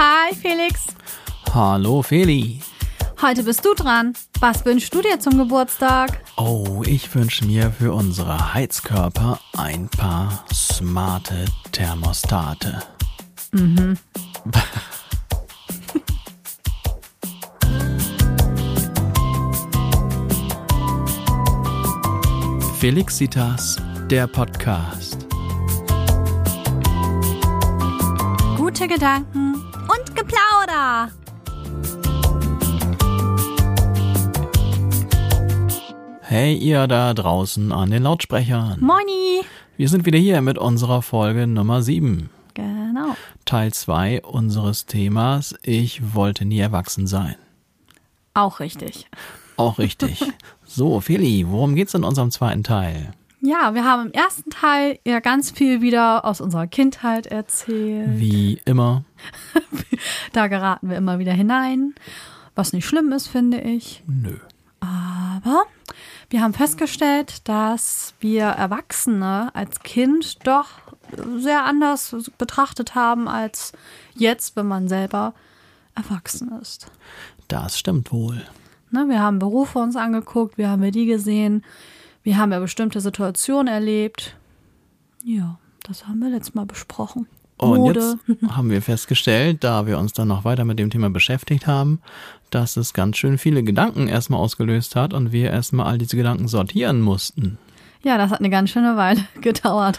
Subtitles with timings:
[0.00, 0.86] Hi Felix.
[1.52, 2.60] Hallo Feli.
[3.20, 4.12] Heute bist du dran.
[4.38, 6.20] Was wünschst du dir zum Geburtstag?
[6.36, 12.80] Oh, ich wünsche mir für unsere Heizkörper ein paar smarte Thermostate.
[13.50, 13.98] Mhm.
[22.78, 23.78] Felixitas,
[24.08, 25.26] der Podcast.
[28.56, 29.47] Gute Gedanken
[30.78, 31.10] Geplauder.
[36.20, 38.78] Hey ihr da draußen an den Lautsprechern.
[38.80, 39.42] Moini.
[39.76, 42.30] Wir sind wieder hier mit unserer Folge Nummer 7.
[42.54, 43.16] Genau.
[43.44, 47.36] Teil 2 unseres Themas Ich wollte nie erwachsen sein.
[48.34, 49.08] Auch richtig.
[49.56, 50.22] Auch richtig.
[50.64, 53.12] so, Feli, worum geht's in unserem zweiten Teil?
[53.40, 58.18] Ja, wir haben im ersten Teil ja ganz viel wieder aus unserer Kindheit erzählt.
[58.18, 59.04] Wie immer.
[60.32, 61.94] da geraten wir immer wieder hinein,
[62.56, 64.02] was nicht schlimm ist, finde ich.
[64.06, 64.36] Nö.
[64.80, 65.64] Aber
[66.30, 70.68] wir haben festgestellt, dass wir Erwachsene als Kind doch
[71.38, 73.72] sehr anders betrachtet haben als
[74.14, 75.32] jetzt, wenn man selber
[75.94, 76.90] erwachsen ist.
[77.46, 78.42] Das stimmt wohl.
[78.90, 81.64] Ne, wir haben Berufe uns angeguckt, wir haben die gesehen,
[82.28, 84.36] wir haben ja bestimmte Situationen erlebt.
[85.24, 87.26] Ja, das haben wir letztes Mal besprochen.
[87.56, 88.18] Und Mode.
[88.28, 92.02] jetzt haben wir festgestellt, da wir uns dann noch weiter mit dem Thema beschäftigt haben,
[92.50, 96.48] dass es ganz schön viele Gedanken erstmal ausgelöst hat und wir erstmal all diese Gedanken
[96.48, 97.56] sortieren mussten.
[98.02, 99.98] Ja, das hat eine ganz schöne Weile gedauert.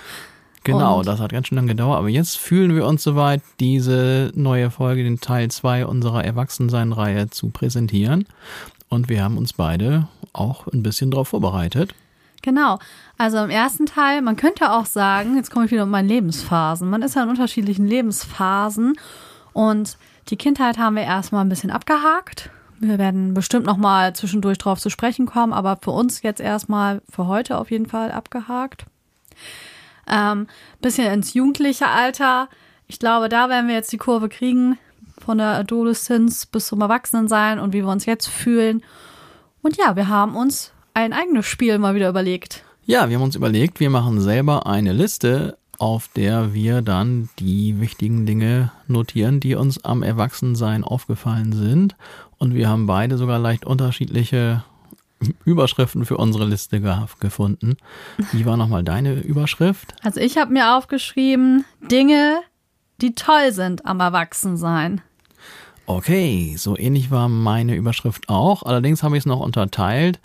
[0.64, 4.32] Genau, und das hat ganz schön lange gedauert, aber jetzt fühlen wir uns soweit, diese
[4.36, 8.28] neue Folge, den Teil 2 unserer Erwachsensein-Reihe zu präsentieren.
[8.88, 11.96] Und wir haben uns beide auch ein bisschen darauf vorbereitet.
[12.42, 12.80] Genau.
[13.18, 16.90] Also im ersten Teil, man könnte auch sagen, jetzt komme ich wieder um meine Lebensphasen.
[16.90, 18.98] Man ist ja in unterschiedlichen Lebensphasen
[19.54, 19.98] und
[20.30, 22.50] die Kindheit haben wir erstmal ein bisschen abgehakt.
[22.80, 27.28] Wir werden bestimmt nochmal zwischendurch drauf zu sprechen kommen, aber für uns jetzt erstmal für
[27.28, 28.86] heute auf jeden Fall abgehakt.
[30.08, 30.48] Ähm,
[30.82, 32.48] bisschen ins jugendliche Alter.
[32.88, 34.78] Ich glaube, da werden wir jetzt die Kurve kriegen
[35.20, 38.82] von der Adoleszenz bis zum Erwachsenensein und wie wir uns jetzt fühlen.
[39.62, 42.64] Und ja, wir haben uns ein eigenes Spiel mal wieder überlegt.
[42.86, 47.80] Ja, wir haben uns überlegt, wir machen selber eine Liste, auf der wir dann die
[47.80, 51.96] wichtigen Dinge notieren, die uns am Erwachsensein aufgefallen sind.
[52.38, 54.64] Und wir haben beide sogar leicht unterschiedliche
[55.46, 56.82] Überschriften für unsere Liste
[57.20, 57.78] gefunden.
[58.32, 59.96] Wie war nochmal deine Überschrift?
[60.02, 62.40] Also ich habe mir aufgeschrieben, Dinge,
[63.02, 65.02] die toll sind am Erwachsensein.
[65.86, 68.62] Okay, so ähnlich war meine Überschrift auch.
[68.62, 70.20] Allerdings habe ich es noch unterteilt.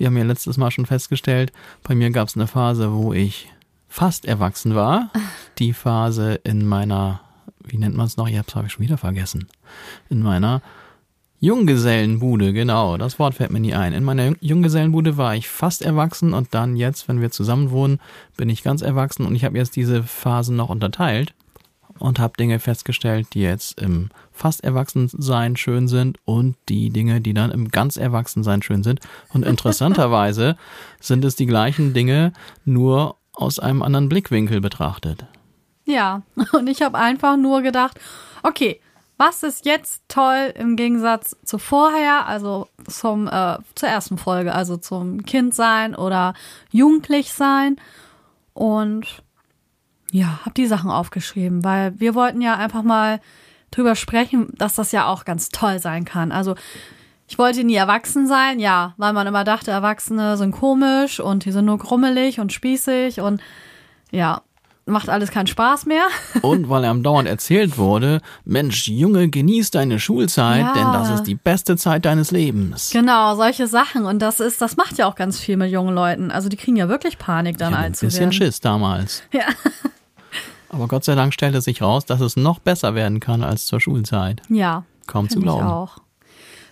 [0.00, 1.52] Wir haben ja letztes Mal schon festgestellt,
[1.82, 3.52] bei mir gab es eine Phase, wo ich
[3.86, 5.10] fast erwachsen war.
[5.58, 7.20] Die Phase in meiner,
[7.62, 8.26] wie nennt man es noch?
[8.26, 9.46] Jetzt habe ich schon wieder vergessen.
[10.08, 10.62] In meiner
[11.40, 13.92] Junggesellenbude, genau, das Wort fällt mir nie ein.
[13.92, 18.00] In meiner Junggesellenbude war ich fast erwachsen und dann jetzt, wenn wir zusammen wohnen,
[18.38, 21.34] bin ich ganz erwachsen und ich habe jetzt diese Phasen noch unterteilt
[22.00, 27.34] und habe Dinge festgestellt, die jetzt im fast Erwachsensein schön sind und die Dinge, die
[27.34, 29.00] dann im ganz Erwachsensein schön sind.
[29.32, 30.56] Und interessanterweise
[31.00, 32.32] sind es die gleichen Dinge,
[32.64, 35.26] nur aus einem anderen Blickwinkel betrachtet.
[35.84, 36.22] Ja,
[36.52, 37.98] und ich habe einfach nur gedacht,
[38.42, 38.80] okay,
[39.18, 44.78] was ist jetzt toll im Gegensatz zu vorher, also zum, äh, zur ersten Folge, also
[44.78, 46.32] zum Kindsein oder
[46.70, 47.76] Jugendlichsein.
[48.54, 49.22] Und
[50.12, 53.20] ja, habe die Sachen aufgeschrieben, weil wir wollten ja einfach mal
[53.70, 56.32] drüber sprechen, dass das ja auch ganz toll sein kann.
[56.32, 56.56] Also
[57.28, 61.52] ich wollte nie erwachsen sein, ja, weil man immer dachte, Erwachsene sind komisch und die
[61.52, 63.40] sind nur grummelig und spießig und
[64.10, 64.42] ja,
[64.86, 66.04] macht alles keinen Spaß mehr.
[66.42, 70.72] Und weil einem dauernd erzählt wurde, Mensch, Junge, genieß deine Schulzeit, ja.
[70.72, 72.90] denn das ist die beste Zeit deines Lebens.
[72.90, 74.04] Genau, solche Sachen.
[74.04, 76.32] Und das ist, das macht ja auch ganz viel mit jungen Leuten.
[76.32, 77.94] Also die kriegen ja wirklich Panik dann zu werden.
[77.94, 79.22] Ein bisschen Schiss damals.
[79.32, 79.44] Ja.
[80.70, 83.80] Aber Gott sei Dank stellte sich raus, dass es noch besser werden kann als zur
[83.80, 84.42] Schulzeit.
[84.48, 84.84] Ja.
[85.06, 85.66] Kaum zu glauben.
[85.66, 85.96] Ich auch.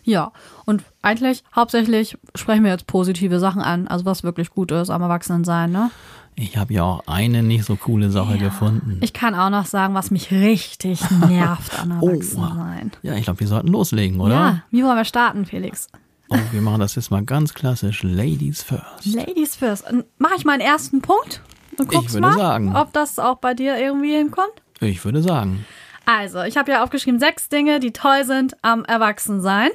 [0.05, 0.33] Ja,
[0.65, 5.03] und eigentlich hauptsächlich sprechen wir jetzt positive Sachen an, also was wirklich gut ist am
[5.03, 5.91] Erwachsenensein, ne?
[6.35, 8.45] Ich habe ja auch eine nicht so coole Sache ja.
[8.45, 8.99] gefunden.
[9.03, 12.09] Ich kann auch noch sagen, was mich richtig nervt am oh.
[12.09, 12.93] Erwachsensein.
[12.95, 14.35] Oh, ja, ich glaube, wir sollten loslegen, oder?
[14.35, 15.89] Ja, wie wollen wir starten, Felix?
[16.31, 18.03] Oh, wir machen das jetzt mal ganz klassisch.
[18.03, 19.05] Ladies first.
[19.05, 19.85] Ladies first.
[20.19, 21.43] Mache ich meinen ersten Punkt?
[21.79, 22.77] Du guckst ich würde mal, sagen.
[22.77, 24.53] ob das auch bei dir irgendwie hinkommt?
[24.81, 25.65] Ich würde sagen.
[26.05, 29.71] Also, ich habe ja aufgeschrieben, sechs Dinge, die toll sind am Erwachsensein.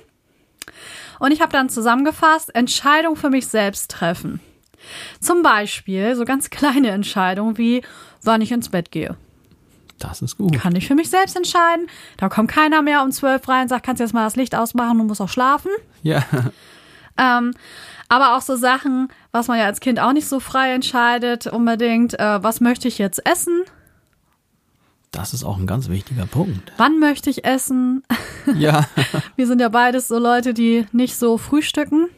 [1.19, 4.39] Und ich habe dann zusammengefasst, Entscheidung für mich selbst treffen.
[5.21, 7.83] Zum Beispiel so ganz kleine Entscheidungen wie,
[8.21, 9.15] wann ich ins Bett gehe.
[9.99, 10.59] Das ist gut.
[10.59, 11.87] Kann ich für mich selbst entscheiden.
[12.17, 14.55] Da kommt keiner mehr um zwölf rein und sagt, kannst du jetzt mal das Licht
[14.55, 15.71] ausmachen und musst auch schlafen.
[16.01, 16.25] Ja,
[17.17, 17.53] Ähm,
[18.13, 22.19] aber auch so Sachen, was man ja als Kind auch nicht so frei entscheidet, unbedingt,
[22.19, 23.63] äh, was möchte ich jetzt essen?
[25.13, 26.71] das ist auch ein ganz wichtiger Punkt.
[26.77, 28.03] Wann möchte ich essen?
[28.57, 28.85] Ja,
[29.37, 32.09] Wir sind ja beides so Leute, die nicht so frühstücken.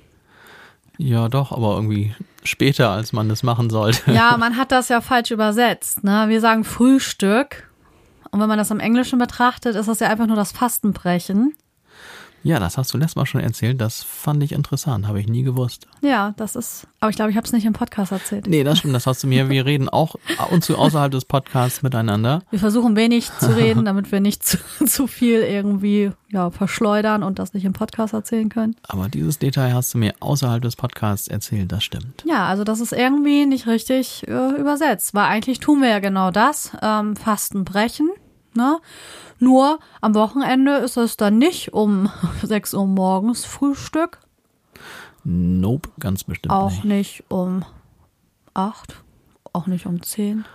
[0.97, 4.11] ja doch, aber irgendwie später, als man das machen sollte.
[4.11, 6.03] Ja, man hat das ja falsch übersetzt.
[6.03, 6.25] Ne?
[6.29, 7.69] Wir sagen Frühstück.
[8.31, 11.53] Und wenn man das im Englischen betrachtet, ist das ja einfach nur das Fastenbrechen.
[12.45, 13.81] Ja, das hast du letztes Mal schon erzählt.
[13.81, 15.07] Das fand ich interessant.
[15.07, 15.87] Habe ich nie gewusst.
[16.01, 16.85] Ja, das ist.
[16.99, 18.45] Aber ich glaube, ich habe es nicht im Podcast erzählt.
[18.45, 18.93] Nee, das stimmt.
[18.93, 19.49] Das hast du mir.
[19.49, 20.15] Wir reden auch
[20.51, 22.43] und zu außerhalb des Podcasts miteinander.
[22.51, 27.39] Wir versuchen wenig zu reden, damit wir nicht zu, zu viel irgendwie ja, verschleudern und
[27.39, 28.75] das nicht im Podcast erzählen können.
[28.83, 31.71] Aber dieses Detail hast du mir außerhalb des Podcasts erzählt.
[31.71, 32.23] Das stimmt.
[32.27, 36.29] Ja, also das ist irgendwie nicht richtig äh, übersetzt, weil eigentlich tun wir ja genau
[36.29, 38.11] das, ähm, Fastenbrechen.
[38.53, 38.77] Ne?
[39.39, 42.09] Nur am Wochenende ist es dann nicht um
[42.43, 44.19] 6 Uhr morgens Frühstück,
[45.27, 46.85] Nope, ganz bestimmt auch nicht.
[46.85, 47.65] nicht um
[48.53, 48.95] 8,
[49.53, 50.45] auch nicht um 10.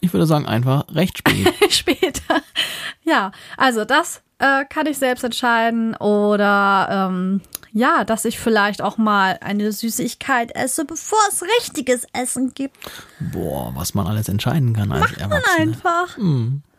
[0.00, 1.52] Ich würde sagen, einfach recht spät.
[1.72, 2.40] Später.
[3.02, 7.40] Ja, also das äh, kann ich selbst entscheiden oder ähm,
[7.72, 12.76] ja, dass ich vielleicht auch mal eine Süßigkeit esse, bevor es richtiges Essen gibt.
[13.32, 15.58] Boah, was man alles entscheiden kann als Man Erwachsener.
[15.60, 16.16] einfach.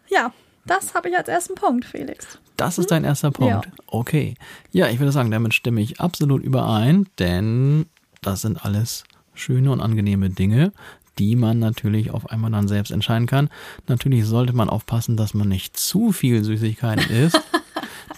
[0.07, 0.31] Ja,
[0.69, 2.39] das habe ich als ersten Punkt, Felix.
[2.57, 3.65] Das ist dein erster Punkt.
[3.65, 3.71] Ja.
[3.87, 4.35] Okay.
[4.71, 7.85] Ja, ich würde sagen, damit stimme ich absolut überein, denn
[8.21, 10.71] das sind alles schöne und angenehme Dinge,
[11.17, 13.49] die man natürlich auf einmal dann selbst entscheiden kann.
[13.87, 17.39] Natürlich sollte man aufpassen, dass man nicht zu viel Süßigkeiten isst,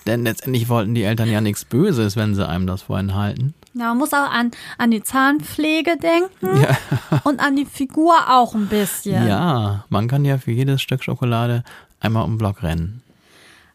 [0.08, 3.54] denn letztendlich wollten die Eltern ja nichts Böses, wenn sie einem das vorenthalten.
[3.74, 6.78] Ja, man muss auch an, an die Zahnpflege denken Ja.
[7.24, 9.28] und an die Figur auch ein bisschen.
[9.28, 11.64] Ja, man kann ja für jedes Stück Schokolade
[12.02, 13.02] einmal um den Block rennen.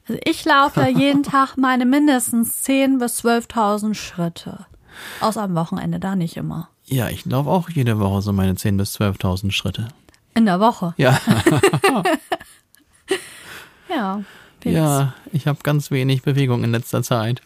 [0.09, 4.67] Also ich laufe ja jeden Tag meine mindestens 10.000 bis 12.000 Schritte.
[5.21, 6.69] Außer am Wochenende, da nicht immer.
[6.87, 9.89] Ja, ich laufe auch jede Woche so meine 10.000 bis 12.000 Schritte.
[10.35, 10.95] In der Woche.
[10.99, 11.19] Ja,
[13.89, 14.23] Ja.
[14.61, 17.41] Felix, ja, ich habe ganz wenig Bewegung in letzter Zeit.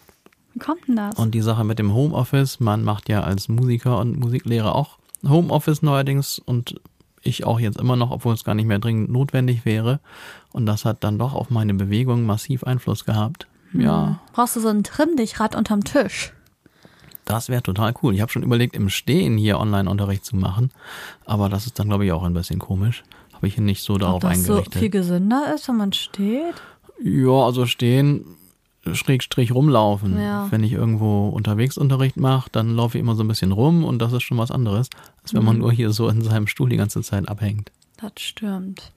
[0.55, 1.17] Wie kommt denn das?
[1.17, 5.83] Und die Sache mit dem Homeoffice, man macht ja als Musiker und Musiklehrer auch Homeoffice
[5.83, 6.81] neuerdings und
[7.23, 10.01] ich auch jetzt immer noch, obwohl es gar nicht mehr dringend notwendig wäre.
[10.53, 13.47] Und das hat dann doch auf meine Bewegung massiv Einfluss gehabt.
[13.73, 16.33] Ja, Brauchst du so ein Trimm-Dich-Rad unterm Tisch?
[17.27, 18.13] das wäre total cool.
[18.13, 20.73] Ich habe schon überlegt, im Stehen hier Online-Unterricht zu machen,
[21.27, 23.05] aber das ist dann, glaube ich, auch ein bisschen komisch.
[23.33, 24.81] Habe ich nicht so Ob darauf das so eingerichtet.
[24.81, 26.55] viel gesünder ist, wenn man steht?
[27.01, 28.25] Ja, also stehen,
[28.93, 30.19] Schrägstrich rumlaufen.
[30.19, 30.47] Ja.
[30.51, 33.99] Wenn ich irgendwo unterwegs Unterricht mache, dann laufe ich immer so ein bisschen rum und
[34.01, 34.89] das ist schon was anderes,
[35.23, 35.63] als wenn man Mhm.
[35.63, 37.73] nur hier so in seinem Stuhl die ganze Zeit abhängt.
[38.01, 38.93] Das stimmt.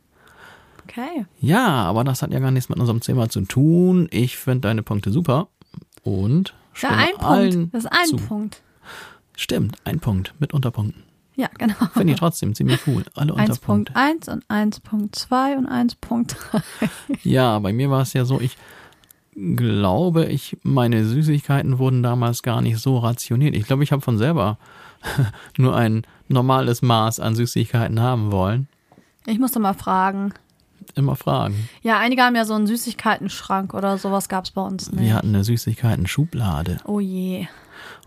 [0.86, 1.26] Okay.
[1.40, 4.08] Ja, aber das hat ja gar nichts mit unserem Thema zu tun.
[4.12, 5.48] Ich finde deine Punkte super
[6.04, 7.74] und Ja, ein Punkt.
[7.74, 8.16] Das ist ein zu.
[8.18, 8.62] Punkt.
[9.36, 11.04] Stimmt, ein Punkt mit Unterpunkten.
[11.36, 11.74] Ja, genau.
[11.94, 13.04] Finde ich trotzdem ziemlich cool.
[13.16, 13.94] Alle 1.1 Unterpunkte.
[14.32, 16.62] und 1.2 und 1.3.
[17.24, 18.56] Ja, bei mir war es ja so, ich
[19.36, 23.56] glaube, ich meine Süßigkeiten wurden damals gar nicht so rationiert.
[23.56, 24.58] Ich glaube, ich habe von selber
[25.58, 28.68] nur ein normales Maß an Süßigkeiten haben wollen.
[29.26, 30.34] Ich musste mal fragen.
[30.96, 31.70] Immer fragen.
[31.82, 35.04] Ja, einige haben ja so einen Süßigkeiten-Schrank oder sowas gab's bei uns nicht.
[35.04, 36.78] Wir hatten eine Süßigkeiten-Schublade.
[36.86, 37.48] Oh je.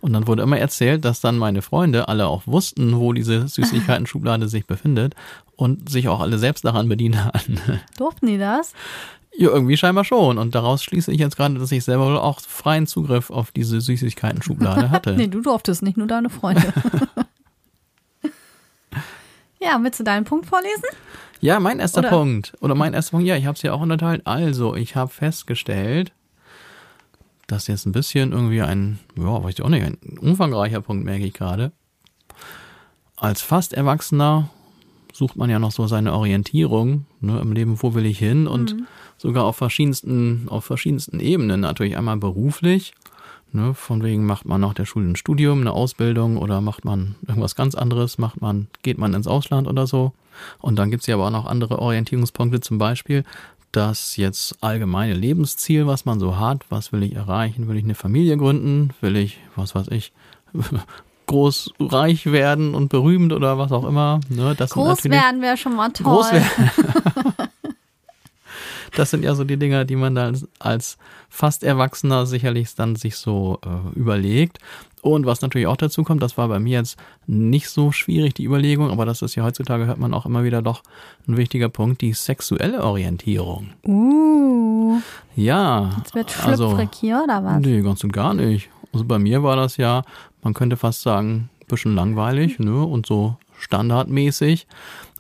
[0.01, 4.49] Und dann wurde immer erzählt, dass dann meine Freunde alle auch wussten, wo diese Süßigkeiten-Schublade
[4.49, 5.15] sich befindet
[5.57, 7.59] und sich auch alle selbst daran bedient hatten.
[7.97, 8.73] Durften die das?
[9.39, 10.39] Ja, irgendwie scheinbar schon.
[10.39, 13.81] Und daraus schließe ich jetzt gerade, dass ich selber wohl auch freien Zugriff auf diese
[13.81, 15.15] Süßigkeiten-Schublade hatte.
[15.15, 16.73] Nee, du durftest, nicht nur deine Freunde.
[19.61, 20.85] ja, willst du deinen Punkt vorlesen?
[21.41, 22.55] Ja, mein erster Oder- Punkt.
[22.61, 24.23] Oder mein erster Punkt, ja, ich habe es ja auch unterteilt.
[24.27, 26.13] Also, ich habe festgestellt,
[27.47, 31.25] dass jetzt ein bisschen irgendwie ein, ja, weiß ich auch nicht, ein umfangreicher Punkt, merke
[31.27, 31.73] ich gerade.
[33.17, 34.49] Als fast Erwachsener
[35.13, 38.77] sucht man ja noch so seine Orientierung ne, im Leben, wo will ich hin und
[39.17, 41.61] sogar auf verschiedensten, auf verschiedensten Ebenen.
[41.61, 42.95] Natürlich einmal beruflich,
[43.53, 47.15] ne, von wegen macht man nach der Schule ein Studium, eine Ausbildung oder macht man
[47.27, 50.13] irgendwas ganz anderes, macht man, geht man ins Ausland oder so.
[50.61, 53.25] Und dann gibt's ja aber auch noch andere Orientierungspunkte, zum Beispiel
[53.73, 57.69] das jetzt allgemeine Lebensziel, was man so hat, was will ich erreichen?
[57.69, 58.91] Will ich eine Familie gründen?
[59.01, 60.13] Will ich, was weiß ich,
[61.27, 64.21] groß reich werden und berühmt oder was auch immer?
[64.29, 66.07] Ne, das Groß natürlich- werden wäre schon mal toll.
[66.07, 66.71] Groß werden.
[68.97, 70.99] Das sind ja so die Dinger, die man dann als, als
[71.29, 74.59] fast Erwachsener sicherlich dann sich so äh, überlegt.
[75.03, 78.45] Und was natürlich auch dazu kommt, das war bei mir jetzt nicht so schwierig, die
[78.45, 80.83] Überlegung, aber das ist ja heutzutage, hört man auch immer wieder doch
[81.29, 83.69] ein wichtiger Punkt, die sexuelle Orientierung.
[83.87, 84.99] Uh.
[85.37, 85.93] Ja.
[85.99, 87.61] Jetzt wird schlüpfrig also, hier oder was?
[87.61, 88.69] Nee, ganz und gar nicht.
[88.93, 90.03] Also bei mir war das ja,
[90.43, 92.83] man könnte fast sagen, ein bisschen langweilig, ne?
[92.83, 94.67] Und so standardmäßig.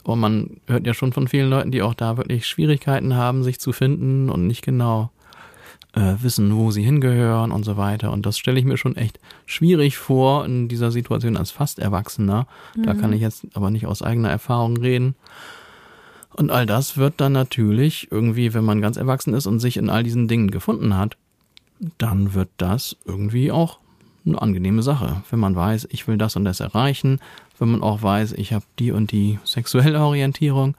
[0.06, 3.58] Und man hört ja schon von vielen Leuten, die auch da wirklich Schwierigkeiten haben, sich
[3.58, 5.10] zu finden und nicht genau
[5.94, 8.12] äh, wissen, wo sie hingehören und so weiter.
[8.12, 12.46] Und das stelle ich mir schon echt schwierig vor in dieser Situation als fast Erwachsener.
[12.76, 12.82] Mhm.
[12.84, 15.16] Da kann ich jetzt aber nicht aus eigener Erfahrung reden.
[16.36, 19.90] Und all das wird dann natürlich irgendwie, wenn man ganz erwachsen ist und sich in
[19.90, 21.16] all diesen Dingen gefunden hat,
[21.98, 23.80] dann wird das irgendwie auch
[24.26, 25.22] eine angenehme Sache.
[25.30, 27.20] Wenn man weiß, ich will das und das erreichen,
[27.58, 30.76] wenn man auch weiß, ich habe die und die sexuelle Orientierung,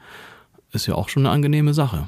[0.72, 2.08] ist ja auch schon eine angenehme Sache.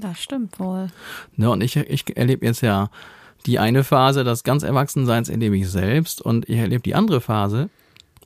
[0.00, 0.88] Das stimmt wohl.
[1.36, 2.90] Ne, und ich, ich erlebe jetzt ja
[3.46, 7.70] die eine Phase des ganz Erwachsenseins erlebe ich selbst und ich erlebe die andere Phase,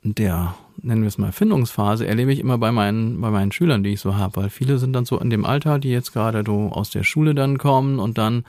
[0.03, 3.93] der, nennen wir es mal, Findungsphase, erlebe ich immer bei meinen, bei meinen Schülern, die
[3.93, 6.71] ich so habe, weil viele sind dann so in dem Alter, die jetzt gerade so
[6.71, 8.45] aus der Schule dann kommen und dann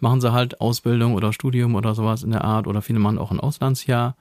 [0.00, 3.30] machen sie halt Ausbildung oder Studium oder sowas in der Art oder viele machen auch
[3.30, 4.16] ein Auslandsjahr.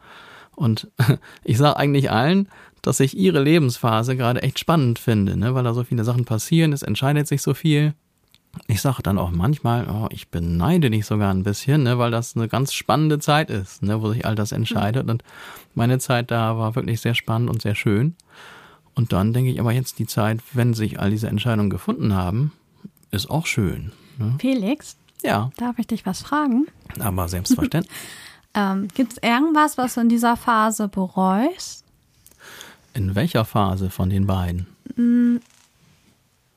[0.55, 0.89] Und
[1.43, 2.49] ich sage eigentlich allen,
[2.81, 5.53] dass ich ihre Lebensphase gerade echt spannend finde, ne?
[5.55, 7.93] weil da so viele Sachen passieren, es entscheidet sich so viel
[8.67, 12.35] ich sage dann auch manchmal, oh, ich beneide dich sogar ein bisschen, ne, weil das
[12.35, 15.05] eine ganz spannende Zeit ist, ne, wo sich all das entscheidet.
[15.05, 15.11] Mhm.
[15.11, 15.23] Und
[15.75, 18.15] meine Zeit da war wirklich sehr spannend und sehr schön.
[18.95, 22.51] Und dann denke ich aber jetzt die Zeit, wenn sich all diese Entscheidungen gefunden haben,
[23.11, 23.91] ist auch schön.
[24.17, 24.35] Ne?
[24.39, 24.97] Felix?
[25.23, 25.51] Ja.
[25.57, 26.67] Darf ich dich was fragen?
[26.99, 27.93] Aber selbstverständlich.
[28.53, 31.85] ähm, Gibt es irgendwas, was du in dieser Phase bereust?
[32.93, 34.67] In welcher Phase von den beiden?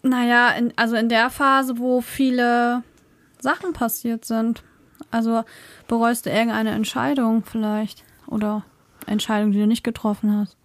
[0.03, 2.83] Naja, in, also in der Phase, wo viele
[3.41, 4.63] Sachen passiert sind.
[5.11, 5.43] Also
[5.89, 8.65] bereust du irgendeine Entscheidung vielleicht oder
[9.07, 10.57] Entscheidung, die du nicht getroffen hast?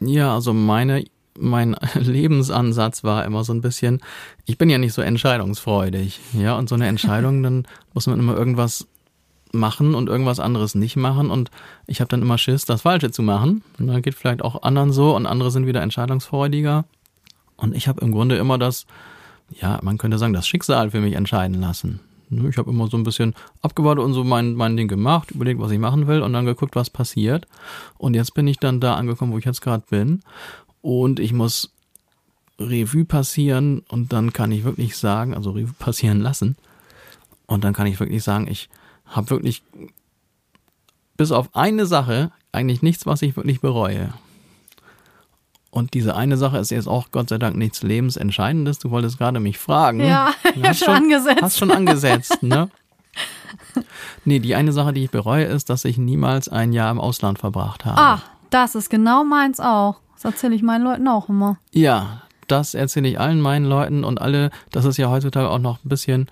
[0.00, 1.04] Ja, also meine
[1.38, 4.00] mein Lebensansatz war immer so ein bisschen,
[4.44, 8.36] ich bin ja nicht so entscheidungsfreudig, ja, und so eine Entscheidung, dann muss man immer
[8.36, 8.86] irgendwas
[9.52, 11.50] machen und irgendwas anderes nicht machen und
[11.86, 13.62] ich habe dann immer Schiss, das Falsche zu machen.
[13.78, 16.84] Und dann geht vielleicht auch anderen so und andere sind wieder entscheidungsfreudiger.
[17.56, 18.86] Und ich habe im Grunde immer das,
[19.60, 22.00] ja, man könnte sagen, das Schicksal für mich entscheiden lassen.
[22.30, 25.60] Ne, ich habe immer so ein bisschen abgewartet und so mein, mein Ding gemacht, überlegt,
[25.60, 27.46] was ich machen will und dann geguckt, was passiert.
[27.98, 30.20] Und jetzt bin ich dann da angekommen, wo ich jetzt gerade bin.
[30.80, 31.72] Und ich muss
[32.58, 36.56] Revue passieren und dann kann ich wirklich sagen, also Revue passieren lassen.
[37.46, 38.68] Und dann kann ich wirklich sagen, ich
[39.06, 39.62] habe wirklich
[41.16, 44.12] bis auf eine Sache eigentlich nichts, was ich wirklich bereue.
[45.74, 48.78] Und diese eine Sache ist jetzt auch Gott sei Dank nichts Lebensentscheidendes.
[48.78, 49.98] Du wolltest gerade mich fragen.
[49.98, 50.30] Ja,
[50.62, 51.42] habe schon angesetzt.
[51.42, 52.70] Hast schon angesetzt, ne?
[54.24, 57.40] nee, die eine Sache, die ich bereue, ist, dass ich niemals ein Jahr im Ausland
[57.40, 58.00] verbracht habe.
[58.00, 59.96] Ah, das ist genau meins auch.
[60.14, 61.58] Das erzähle ich meinen Leuten auch immer.
[61.72, 65.84] Ja, das erzähle ich allen meinen Leuten und alle, das ist ja heutzutage auch noch
[65.84, 66.28] ein bisschen,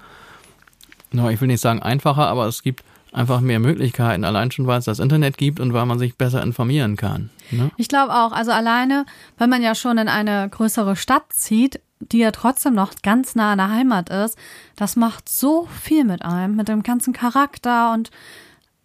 [1.11, 4.79] no, ich will nicht sagen einfacher, aber es gibt einfach mehr Möglichkeiten, allein schon, weil
[4.79, 7.31] es das Internet gibt und weil man sich besser informieren kann.
[7.51, 7.71] Ne?
[7.77, 9.05] Ich glaube auch, also alleine,
[9.39, 13.53] wenn man ja schon in eine größere Stadt zieht, die ja trotzdem noch ganz nah
[13.53, 14.37] an der Heimat ist,
[14.77, 18.11] das macht so viel mit einem, mit dem ganzen Charakter und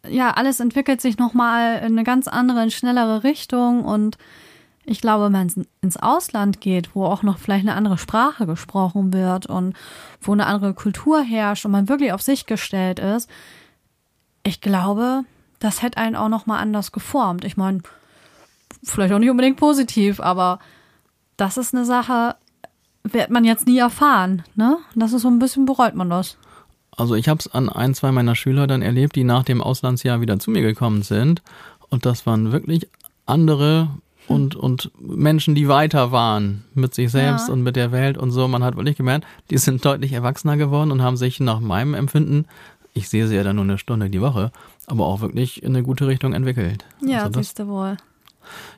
[0.07, 4.17] ja, alles entwickelt sich nochmal in eine ganz andere, in schnellere Richtung und
[4.89, 9.11] ich glaube, wenn man ins Ausland geht, wo auch noch vielleicht eine andere Sprache gesprochen
[9.11, 9.75] wird und
[10.21, 13.29] wo eine andere Kultur herrscht und man wirklich auf sich gestellt ist,
[14.47, 15.23] ich glaube,
[15.59, 17.43] das hätte einen auch noch mal anders geformt.
[17.43, 17.81] Ich meine,
[18.83, 20.59] vielleicht auch nicht unbedingt positiv, aber
[21.35, 22.35] das ist eine Sache,
[23.03, 24.77] wird man jetzt nie erfahren, ne?
[24.95, 26.37] Das ist so ein bisschen bereut man das.
[26.95, 30.21] Also ich habe es an ein, zwei meiner Schüler dann erlebt, die nach dem Auslandsjahr
[30.21, 31.41] wieder zu mir gekommen sind
[31.89, 32.87] und das waren wirklich
[33.25, 33.89] andere
[34.27, 37.53] und, und Menschen, die weiter waren mit sich selbst ja.
[37.53, 38.47] und mit der Welt und so.
[38.47, 42.45] Man hat wirklich gemerkt, die sind deutlich erwachsener geworden und haben sich nach meinem Empfinden
[42.97, 44.51] ich sehe sie ja dann nur eine Stunde die Woche,
[44.87, 46.85] aber auch wirklich in eine gute Richtung entwickelt.
[47.01, 47.97] Ja, also siehst du wohl.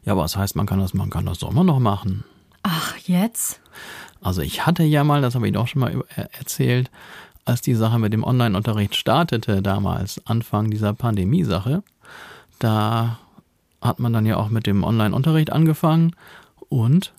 [0.03, 2.23] Ja, aber das heißt, man kann das, man kann das doch immer noch machen.
[2.63, 3.61] Ach, jetzt?
[4.21, 6.03] Also ich hatte ja mal, das habe ich doch schon mal
[6.37, 6.91] erzählt,
[7.45, 11.83] als die Sache mit dem Online-Unterricht startete damals, Anfang dieser Pandemie-Sache,
[12.59, 13.19] da
[13.81, 16.15] hat man dann ja auch mit dem Online-Unterricht angefangen
[16.67, 17.13] und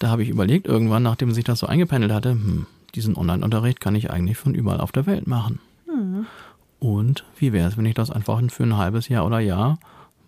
[0.00, 3.94] da habe ich überlegt, irgendwann, nachdem sich das so eingependelt hatte, hm, diesen Online-Unterricht kann
[3.94, 5.60] ich eigentlich von überall auf der Welt machen.
[6.78, 9.78] Und wie wäre es, wenn ich das einfach für ein halbes Jahr oder Jahr,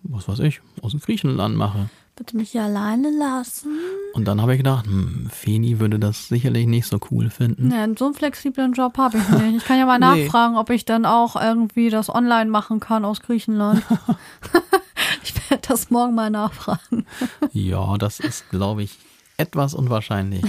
[0.03, 1.89] was weiß ich, aus Griechenland mache?
[2.15, 3.77] Bitte mich hier alleine lassen.
[4.13, 7.67] Und dann habe ich gedacht, hm, Feni würde das sicherlich nicht so cool finden.
[7.67, 9.57] Nee, so einen flexiblen Job habe ich nicht.
[9.57, 10.23] Ich kann ja mal Nee.
[10.23, 13.83] nachfragen, ob ich dann auch irgendwie das online machen kann aus Griechenland.
[15.23, 17.05] ich werde das morgen mal nachfragen.
[17.51, 18.97] Ja, das ist, glaube ich,
[19.37, 20.43] etwas unwahrscheinlich.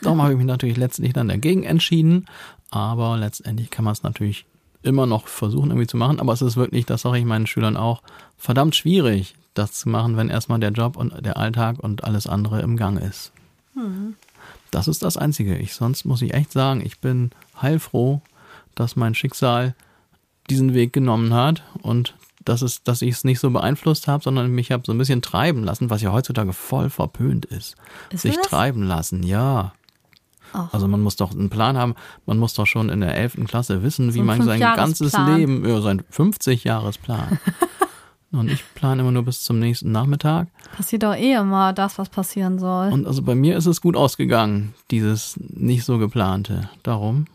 [0.00, 2.26] Darum habe ich mich natürlich letztendlich dann dagegen entschieden.
[2.70, 4.46] Aber letztendlich kann man es natürlich
[4.84, 6.20] immer noch versuchen irgendwie zu machen.
[6.20, 8.02] Aber es ist wirklich, das sage ich meinen Schülern auch,
[8.36, 12.60] verdammt schwierig, das zu machen, wenn erstmal der Job und der Alltag und alles andere
[12.60, 13.32] im Gang ist.
[14.70, 15.56] Das ist das Einzige.
[15.56, 18.20] Ich, sonst muss ich echt sagen, ich bin heilfroh,
[18.74, 19.74] dass mein Schicksal
[20.50, 22.14] diesen Weg genommen hat und
[22.44, 25.22] dass, es, dass ich es nicht so beeinflusst habe, sondern mich habe so ein bisschen
[25.22, 27.76] treiben lassen, was ja heutzutage voll verpönt ist.
[28.10, 28.46] Ist Sich das?
[28.48, 29.72] treiben lassen, ja.
[30.54, 30.72] Ach.
[30.72, 31.94] Also man muss doch einen Plan haben,
[32.26, 33.44] man muss doch schon in der 11.
[33.46, 35.12] Klasse wissen, wie ein man sein ganzes.
[35.18, 37.38] Leben, ja, sein 50-Jahresplan.
[38.32, 40.48] und ich plane immer nur bis zum nächsten Nachmittag.
[40.76, 42.92] Passiert doch eh immer das, was passieren soll.
[42.92, 46.68] Und also bei mir ist es gut ausgegangen, dieses nicht so geplante.
[46.84, 47.26] Darum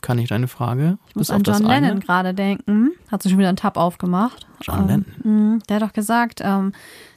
[0.00, 1.62] kann ich deine Frage ich muss bis an John.
[1.62, 2.92] Lennon gerade denken.
[3.10, 4.46] Hat sich schon wieder einen Tab aufgemacht.
[4.60, 5.06] John Lennon.
[5.24, 6.72] Ähm, mh, der hat doch gesagt, ähm,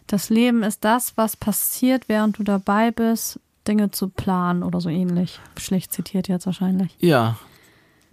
[0.07, 4.89] das Leben ist das, was passiert, während du dabei bist, Dinge zu planen oder so
[4.89, 5.39] ähnlich.
[5.57, 6.95] Schlecht zitiert jetzt wahrscheinlich.
[6.99, 7.37] Ja,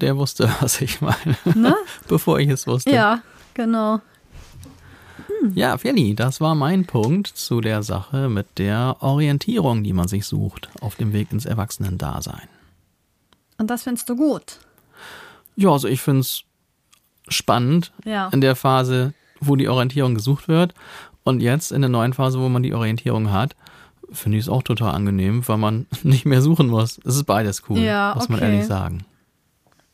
[0.01, 1.75] der wusste, was ich meine, Ne?
[2.09, 2.91] bevor ich es wusste.
[2.91, 3.21] ja,
[3.55, 4.01] genau.
[5.55, 10.25] Ja, Feli, das war mein Punkt zu der Sache mit der Orientierung, die man sich
[10.27, 12.49] sucht auf dem Weg ins Erwachsenendasein.
[13.59, 14.61] Und das findest du gut.
[15.57, 16.45] Ja, also ich find's
[17.29, 18.29] spannend Ja.
[18.33, 20.75] in der Phase, wo die Orientierung gesucht wird.
[21.25, 23.55] Und jetzt in der neuen Phase, wo man die Orientierung hat,
[24.13, 26.99] finde ich es auch total angenehm, weil man nicht mehr suchen muss.
[27.05, 28.51] Es ist beides cool, Ja, muss man okay.
[28.51, 29.05] ehrlich sagen.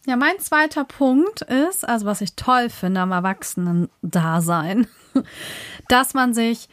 [0.06, 4.86] Ja, mein zweiter Punkt ist, also was ich toll finde am Erwachsenen-Dasein,
[5.88, 6.68] dass man sich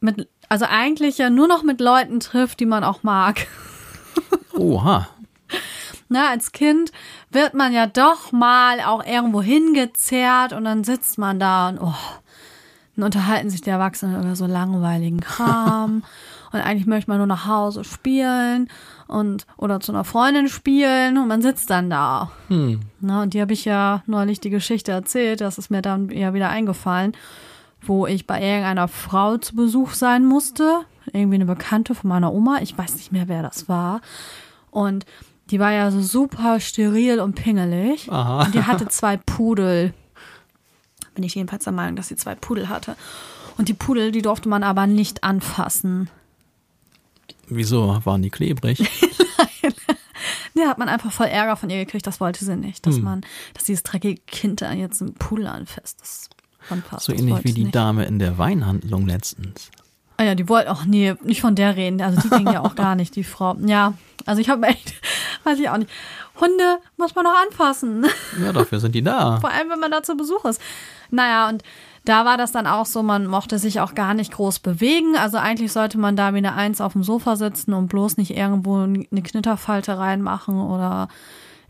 [0.00, 3.46] mit, also eigentlich ja nur noch mit Leuten trifft, die man auch mag.
[4.54, 5.08] Oha.
[6.08, 6.92] Na, als Kind
[7.30, 11.94] wird man ja doch mal auch irgendwo hingezerrt und dann sitzt man da und oh,
[12.96, 16.02] dann unterhalten sich die Erwachsenen über so langweiligen Kram.
[16.52, 18.68] Und eigentlich möchte man nur nach Hause spielen
[19.08, 22.30] und oder zu einer Freundin spielen und man sitzt dann da.
[23.00, 26.34] Na, und die habe ich ja neulich die Geschichte erzählt, das ist mir dann ja
[26.34, 27.12] wieder eingefallen,
[27.80, 30.80] wo ich bei irgendeiner Frau zu Besuch sein musste.
[31.12, 32.58] Irgendwie eine Bekannte von meiner Oma.
[32.62, 34.00] Ich weiß nicht mehr, wer das war.
[34.70, 35.04] Und
[35.50, 38.10] die war ja so super steril und pingelig.
[38.10, 38.44] Aha.
[38.44, 39.92] Und die hatte zwei Pudel.
[41.14, 42.96] Bin ich jedenfalls der Meinung, dass sie zwei Pudel hatte.
[43.58, 46.08] Und die Pudel, die durfte man aber nicht anfassen.
[47.48, 48.88] Wieso waren die klebrig?
[50.54, 52.06] Ja, hat man einfach voll Ärger von ihr gekriegt.
[52.06, 53.22] Das wollte sie nicht, dass man,
[53.54, 56.00] dass dieses dreckige Kind da jetzt einen Pudel anfasst.
[56.00, 56.30] Das
[56.68, 57.06] anfasst.
[57.06, 57.74] So ähnlich wollte wie die nicht.
[57.74, 59.70] Dame in der Weinhandlung letztens.
[60.18, 62.00] Ah ja, die wollten auch, nee, nicht von der reden.
[62.00, 63.56] Also die ging ja auch gar nicht, die Frau.
[63.64, 63.94] Ja,
[64.26, 64.94] also ich habe echt,
[65.44, 65.90] weiß ich auch nicht.
[66.40, 68.06] Hunde muss man noch anfassen.
[68.42, 69.40] Ja, dafür sind die da.
[69.40, 70.60] Vor allem, wenn man da zu Besuch ist.
[71.10, 71.62] Naja, und
[72.04, 75.16] da war das dann auch so, man mochte sich auch gar nicht groß bewegen.
[75.16, 78.36] Also eigentlich sollte man da wie eine Eins auf dem Sofa sitzen und bloß nicht
[78.36, 81.08] irgendwo eine Knitterfalte reinmachen oder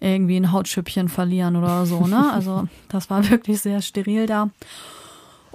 [0.01, 2.31] irgendwie ein Hautschüppchen verlieren oder so, ne?
[2.33, 4.51] Also das war wirklich sehr steril da.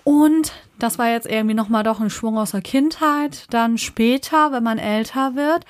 [0.03, 3.45] Und das war jetzt irgendwie nochmal doch ein Schwung aus der Kindheit.
[3.49, 5.65] Dann später, wenn man älter wird,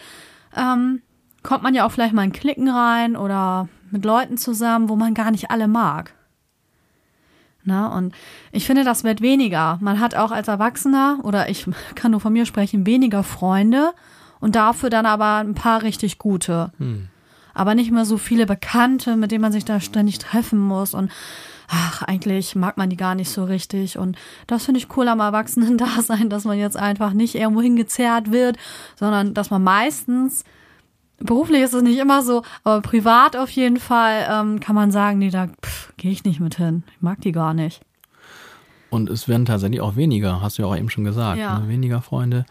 [0.55, 1.01] ähm,
[1.41, 5.13] kommt man ja auch vielleicht mal in Klicken rein oder mit Leuten zusammen, wo man
[5.13, 6.13] gar nicht alle mag.
[7.67, 8.15] Na, und
[8.53, 9.77] ich finde, das wird weniger.
[9.81, 13.91] Man hat auch als Erwachsener, oder ich kann nur von mir sprechen, weniger Freunde
[14.39, 16.71] und dafür dann aber ein paar richtig gute.
[17.53, 21.11] Aber nicht mehr so viele Bekannte, mit denen man sich da ständig treffen muss und
[21.67, 23.97] ach, eigentlich mag man die gar nicht so richtig.
[23.97, 28.55] Und das finde ich cool am Erwachsenen-Dasein, dass man jetzt einfach nicht irgendwo hingezerrt wird,
[28.95, 30.45] sondern dass man meistens
[31.19, 35.17] Beruflich ist es nicht immer so, aber privat auf jeden Fall ähm, kann man sagen,
[35.17, 35.47] nee, da
[35.97, 36.83] gehe ich nicht mit hin.
[36.95, 37.81] Ich mag die gar nicht.
[38.89, 41.39] Und es werden tatsächlich auch weniger, hast du ja auch eben schon gesagt.
[41.39, 41.59] Ja.
[41.59, 41.67] Ne?
[41.69, 42.45] Weniger Freunde.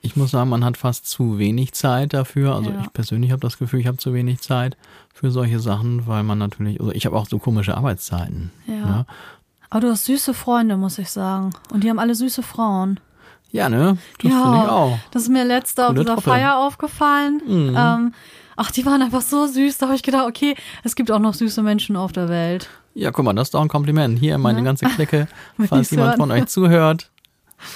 [0.00, 2.54] Ich muss sagen, man hat fast zu wenig Zeit dafür.
[2.54, 2.80] Also Ja.
[2.82, 4.76] ich persönlich habe das Gefühl, ich habe zu wenig Zeit
[5.12, 8.50] für solche Sachen, weil man natürlich, also ich habe auch so komische Arbeitszeiten.
[8.66, 8.74] Ja.
[8.86, 9.06] Ne?
[9.68, 11.50] Aber du hast süße Freunde, muss ich sagen.
[11.72, 12.98] Und die haben alle süße Frauen.
[13.56, 13.96] Ja, ne?
[14.22, 14.98] Das ja, finde ich auch.
[15.10, 16.22] Das ist mir letzte auf dieser Truppe.
[16.22, 17.40] Feier aufgefallen.
[17.46, 17.74] Mhm.
[17.76, 18.14] Ähm,
[18.56, 19.78] ach, die waren einfach so süß.
[19.78, 22.68] Da habe ich gedacht, okay, es gibt auch noch süße Menschen auf der Welt.
[22.94, 24.18] Ja, guck mal, das ist doch ein Kompliment.
[24.18, 24.64] Hier meine Ne?
[24.64, 25.26] ganze Clique,
[25.68, 26.20] falls jemand hören.
[26.20, 27.10] von euch zuhört.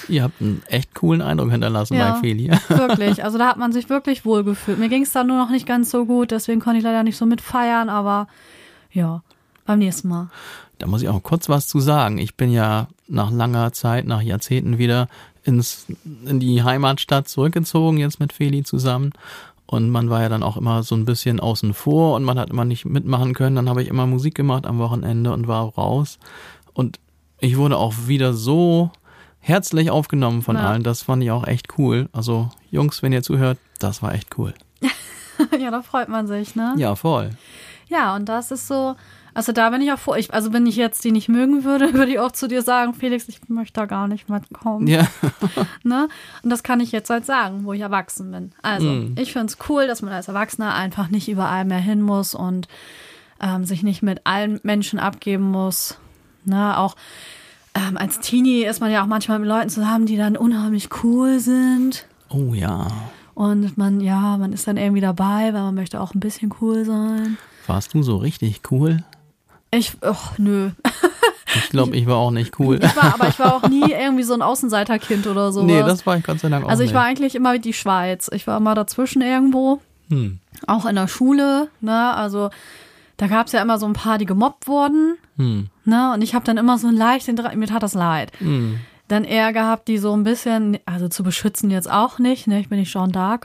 [0.07, 2.11] Ihr habt einen echt coolen Eindruck hinterlassen Ja.
[2.13, 2.51] bei Feli.
[2.69, 3.23] Wirklich.
[3.23, 4.77] Also da hat man sich wirklich wohlgefühlt.
[4.77, 7.17] Mir ging es da nur noch nicht ganz so gut, deswegen konnte ich leider nicht
[7.17, 8.27] so mitfeiern, aber
[8.91, 9.23] ja,
[9.65, 10.29] beim nächsten Mal.
[10.77, 12.19] Da muss ich auch kurz was zu sagen.
[12.19, 15.07] Ich bin ja nach langer Zeit, nach Jahrzehnten wieder
[15.43, 15.87] ins,
[16.25, 19.11] in die Heimatstadt zurückgezogen, jetzt mit Feli zusammen.
[19.65, 22.49] Und man war ja dann auch immer so ein bisschen außen vor und man hat
[22.49, 23.55] immer nicht mitmachen können.
[23.55, 26.19] Dann habe ich immer Musik gemacht am Wochenende und war raus.
[26.73, 26.99] Und
[27.39, 28.91] ich wurde auch wieder so
[29.39, 30.69] herzlich aufgenommen von Ja.
[30.69, 30.83] allen.
[30.83, 32.09] Das fand ich auch echt cool.
[32.11, 34.53] Also Jungs, wenn ihr zuhört, das war echt cool.
[35.59, 36.73] ja, da freut man sich, ne?
[36.77, 37.31] Ja, voll.
[37.87, 38.95] Ja, und das ist so,
[39.33, 40.15] also da bin ich auch froh.
[40.15, 42.93] Ich, also wenn ich jetzt die nicht mögen würde, würde ich auch zu dir sagen,
[42.93, 44.87] Felix, ich möchte da gar nicht mitkommen.
[44.87, 45.07] Ja,
[45.83, 46.07] Ne?
[46.43, 48.51] Und das kann ich jetzt halt sagen, wo ich erwachsen bin.
[48.61, 49.15] Also, Mhm.
[49.17, 52.67] ich finde es cool, dass man als Erwachsener einfach nicht überall mehr hin muss und
[53.39, 55.97] ähm, sich nicht mit allen Menschen abgeben muss.
[56.45, 56.77] Ne?
[56.77, 56.95] Auch
[57.73, 61.39] ähm, als Teenie ist man ja auch manchmal mit Leuten zusammen, die dann unheimlich cool
[61.39, 62.05] sind.
[62.29, 62.87] oh ja.
[63.33, 66.83] Und man, ja, man ist dann irgendwie dabei, weil man möchte auch ein bisschen cool
[66.85, 67.37] sein.
[67.65, 69.03] Warst du so richtig cool?
[69.71, 70.71] Ich, ach, nö.
[71.55, 72.79] Ich glaube, ich war auch nicht cool.
[72.81, 75.63] Ich war, aber ich war auch nie irgendwie so ein Außenseiterkind oder so.
[75.65, 76.95] nee, das war ich Gott sei Dank auch Also ich nicht.
[76.95, 78.29] war eigentlich immer wie die Schweiz.
[78.33, 79.81] Ich war immer dazwischen irgendwo.
[80.09, 80.39] Hm.
[80.67, 82.13] Auch in der Schule, ne?
[82.13, 82.49] Also
[83.17, 85.67] da gab es ja immer so ein paar, die gemobbt wurden, Hm.
[85.85, 86.11] ne?
[86.13, 88.31] Und ich habe dann immer so ein leichten, mir tat das leid.
[88.39, 88.79] Hm.
[89.07, 92.59] Dann eher gehabt, die so ein bisschen, also zu beschützen jetzt auch nicht, ne?
[92.59, 93.43] Ich bin nicht Jean d'Arc.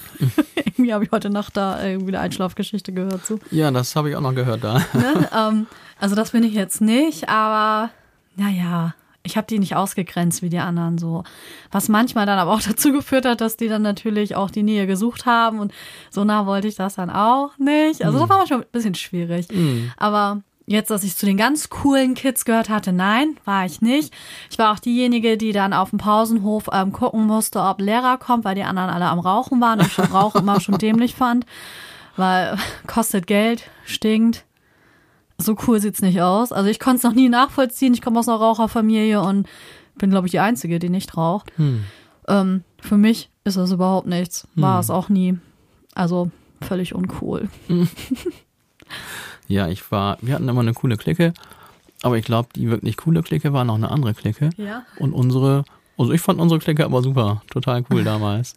[0.56, 3.38] irgendwie habe ich heute Nacht da irgendwie eine Einschlafgeschichte gehört zu.
[3.50, 4.78] Ja, das habe ich auch noch gehört da.
[4.92, 5.28] Ne?
[5.36, 5.66] ähm,
[5.98, 7.90] also das bin ich jetzt nicht, aber
[8.36, 11.22] naja, ich habe die nicht ausgegrenzt wie die anderen so.
[11.70, 14.86] Was manchmal dann aber auch dazu geführt hat, dass die dann natürlich auch die Nähe
[14.86, 15.72] gesucht haben und
[16.10, 18.04] so nah wollte ich das dann auch nicht.
[18.04, 19.46] Also das war manchmal ein bisschen schwierig.
[19.96, 20.42] Aber
[20.72, 24.12] jetzt, dass ich zu den ganz coolen Kids gehört hatte, nein, war ich nicht.
[24.50, 28.44] Ich war auch diejenige, die dann auf dem Pausenhof ähm, gucken musste, ob Lehrer kommt,
[28.44, 31.46] weil die anderen alle am Rauchen waren und ich schon Rauchen immer schon dämlich fand,
[32.16, 32.56] weil
[32.86, 34.44] kostet Geld, stinkt
[35.44, 36.52] so cool sieht's nicht aus.
[36.52, 37.94] Also ich konnte es noch nie nachvollziehen.
[37.94, 39.48] Ich komme aus einer Raucherfamilie und
[39.96, 41.52] bin, glaube ich, die Einzige, die nicht raucht.
[41.56, 41.84] Hm.
[42.28, 44.46] Ähm, für mich ist das überhaupt nichts.
[44.54, 45.38] War es auch nie.
[45.94, 46.30] Also
[46.60, 47.48] völlig uncool.
[49.52, 51.34] Ja, ich war, wir hatten immer eine coole Clique,
[52.02, 54.48] aber ich glaube, die wirklich coole Clique war noch eine andere Clique.
[54.56, 54.84] Ja.
[54.98, 55.64] Und unsere,
[55.98, 58.54] also ich fand unsere Clique aber super, total cool damals.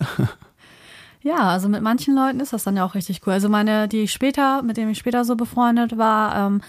[1.22, 3.34] Ja, also mit manchen Leuten ist das dann ja auch richtig cool.
[3.34, 6.62] Also meine, die ich später, mit denen ich später so befreundet war, ähm,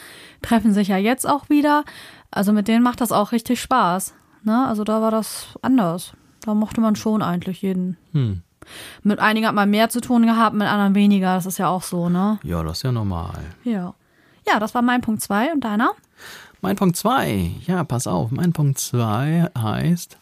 [0.43, 1.85] treffen sich ja jetzt auch wieder.
[2.31, 4.15] Also mit denen macht das auch richtig Spaß.
[4.43, 4.67] Ne?
[4.67, 6.15] Also da war das anders.
[6.41, 7.97] Da mochte man schon eigentlich jeden.
[8.13, 8.43] Hm.
[9.03, 11.35] Mit einigen hat man mehr zu tun gehabt, mit anderen weniger.
[11.35, 12.39] Das ist ja auch so, ne?
[12.43, 13.39] Ja, das ist ja normal.
[13.63, 13.95] Ja.
[14.49, 15.93] Ja, das war mein Punkt zwei und deiner?
[16.61, 20.19] Mein Punkt zwei, ja, pass auf, mein Punkt zwei heißt,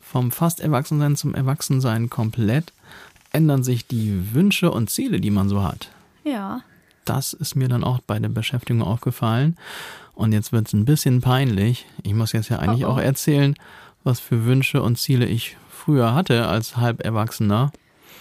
[0.00, 2.72] vom fast Erwachsensein zum Erwachsensein komplett
[3.32, 5.90] ändern sich die Wünsche und Ziele, die man so hat.
[6.24, 6.62] Ja.
[7.04, 9.56] Das ist mir dann auch bei der Beschäftigung aufgefallen.
[10.14, 11.86] Und jetzt wird es ein bisschen peinlich.
[12.02, 12.92] Ich muss jetzt ja eigentlich Oh oh.
[12.92, 13.54] auch erzählen,
[14.02, 17.70] was für Wünsche und Ziele ich früher hatte als Halberwachsener.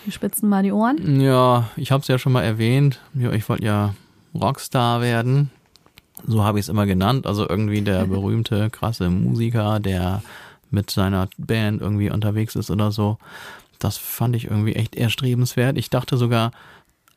[0.04, 1.20] Wir spitzen mal die Ohren.
[1.22, 3.00] Ja, ich habe es ja schon mal erwähnt.
[3.14, 3.96] Ja, ich wollte ja
[4.39, 5.52] Rockstar werden.
[6.28, 7.28] So habe ich es immer genannt.
[7.28, 10.21] Also irgendwie der berühmte, krasse Musiker, der
[10.71, 13.17] mit seiner Band irgendwie unterwegs ist oder so.
[13.80, 15.78] Das fand ich irgendwie echt erstrebenswert.
[15.78, 16.52] Ich dachte sogar,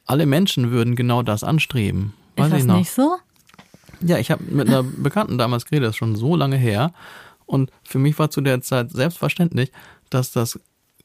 [0.06, 2.14] alle Menschen würden genau das anstreben.
[2.36, 3.16] Weiß ist das nicht so?
[4.00, 6.92] Ja, ich habe mit einer Bekannten damals geredet, das ist schon so lange her.
[7.46, 9.72] Und für mich war zu der Zeit selbstverständlich,
[10.10, 10.60] dass das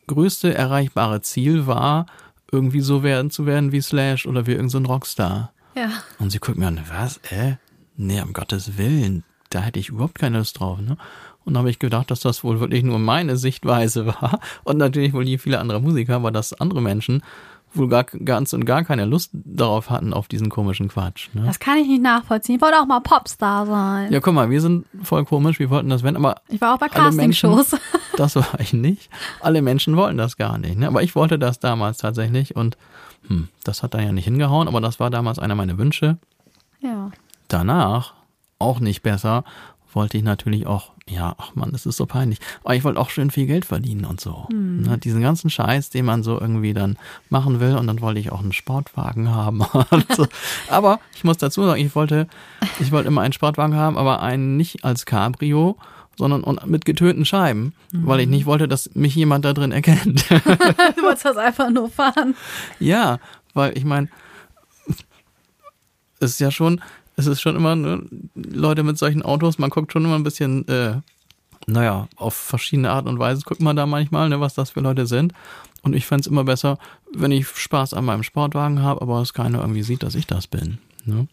[0.08, 2.06] größte erreichbare Ziel war,
[2.52, 5.52] irgendwie so werden zu werden wie Slash oder wie irgendein so Rockstar.
[5.76, 5.90] Ja.
[6.20, 7.56] Und sie guckt mir an, was, äh?
[7.96, 10.98] Nee, um Gottes Willen, da hätte ich überhaupt keine Lust drauf, ne?
[11.46, 14.40] Und dann habe ich gedacht, dass das wohl wirklich nur meine Sichtweise war.
[14.64, 17.22] Und natürlich wohl nie viele andere Musiker, aber dass andere Menschen
[17.76, 21.30] wohl gar, ganz und gar keine Lust darauf hatten, auf diesen komischen Quatsch.
[21.34, 21.44] Ne?
[21.46, 22.56] Das kann ich nicht nachvollziehen.
[22.56, 24.12] Ich wollte auch mal Popstar sein.
[24.12, 26.80] Ja, guck mal, wir sind voll komisch, wir wollten das werden, aber Ich war auch
[26.80, 27.76] bei Castingshows.
[28.18, 29.10] das war ich nicht.
[29.42, 30.78] Alle Menschen wollen das gar nicht.
[30.78, 30.88] Ne?
[30.88, 32.78] Aber ich wollte das damals tatsächlich und
[33.28, 36.18] hm, das hat dann ja nicht hingehauen, aber das war damals einer meiner Wünsche.
[36.82, 37.12] Ja.
[37.48, 38.14] Danach,
[38.60, 39.44] auch nicht besser,
[39.96, 43.10] wollte ich natürlich auch, ja, ach man, das ist so peinlich, aber ich wollte auch
[43.10, 44.48] schön viel Geld verdienen und so.
[44.52, 46.98] Ne, diesen ganzen Scheiß, den man so irgendwie dann
[47.30, 49.64] machen will und dann wollte ich auch einen Sportwagen haben.
[50.16, 50.28] so.
[50.70, 52.28] Aber ich muss dazu sagen, ich wollte,
[52.80, 55.78] ich wollte immer einen Sportwagen haben, aber einen nicht als Cabrio,
[56.18, 60.26] sondern und mit getönten Scheiben, weil ich nicht wollte, dass mich jemand da drin erkennt.
[60.96, 62.36] Du wolltest das einfach nur fahren.
[62.80, 63.20] Ja,
[63.54, 64.10] weil ich meine,
[66.20, 66.82] es ist ja schon,
[67.16, 68.04] es ist schon immer, ne,
[68.36, 70.96] Leute mit solchen Autos, man guckt schon immer ein bisschen, äh,
[71.68, 75.06] naja, auf verschiedene Art und Weise guckt man da manchmal, ne, was das für Leute
[75.06, 75.34] sind.
[75.82, 76.78] Und ich fänd's es immer besser,
[77.14, 80.48] wenn ich Spaß an meinem Sportwagen habe, aber es keiner irgendwie sieht, dass ich das
[80.48, 80.78] bin.
[81.04, 81.28] Ne?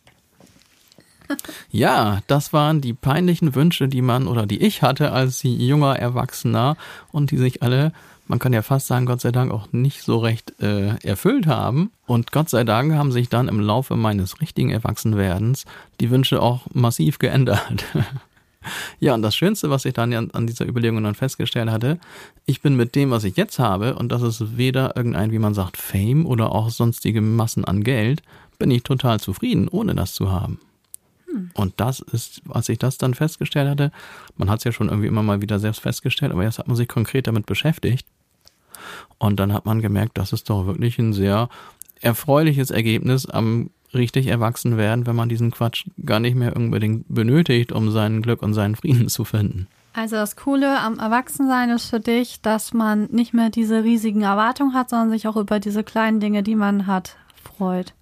[1.70, 6.76] Ja, das waren die peinlichen Wünsche, die man oder die ich hatte als junger Erwachsener
[7.12, 7.92] und die sich alle,
[8.26, 11.90] man kann ja fast sagen, Gott sei Dank auch nicht so recht äh, erfüllt haben.
[12.06, 15.64] Und Gott sei Dank haben sich dann im Laufe meines richtigen Erwachsenwerdens
[16.00, 17.84] die Wünsche auch massiv geändert.
[18.98, 21.98] Ja, und das Schönste, was ich dann an dieser Überlegung dann festgestellt hatte,
[22.44, 25.54] ich bin mit dem, was ich jetzt habe, und das ist weder irgendein, wie man
[25.54, 28.22] sagt, Fame oder auch sonstige Massen an Geld,
[28.58, 30.60] bin ich total zufrieden, ohne das zu haben.
[31.54, 33.92] Und das ist, als ich das dann festgestellt hatte,
[34.36, 36.76] man hat es ja schon irgendwie immer mal wieder selbst festgestellt, aber jetzt hat man
[36.76, 38.06] sich konkret damit beschäftigt.
[39.18, 41.48] Und dann hat man gemerkt, das ist doch wirklich ein sehr
[42.00, 47.72] erfreuliches Ergebnis am richtig erwachsen werden, wenn man diesen Quatsch gar nicht mehr unbedingt benötigt,
[47.72, 49.66] um sein Glück und seinen Frieden zu finden.
[49.92, 54.72] Also das Coole am Erwachsensein ist für dich, dass man nicht mehr diese riesigen Erwartungen
[54.72, 57.94] hat, sondern sich auch über diese kleinen Dinge, die man hat, freut.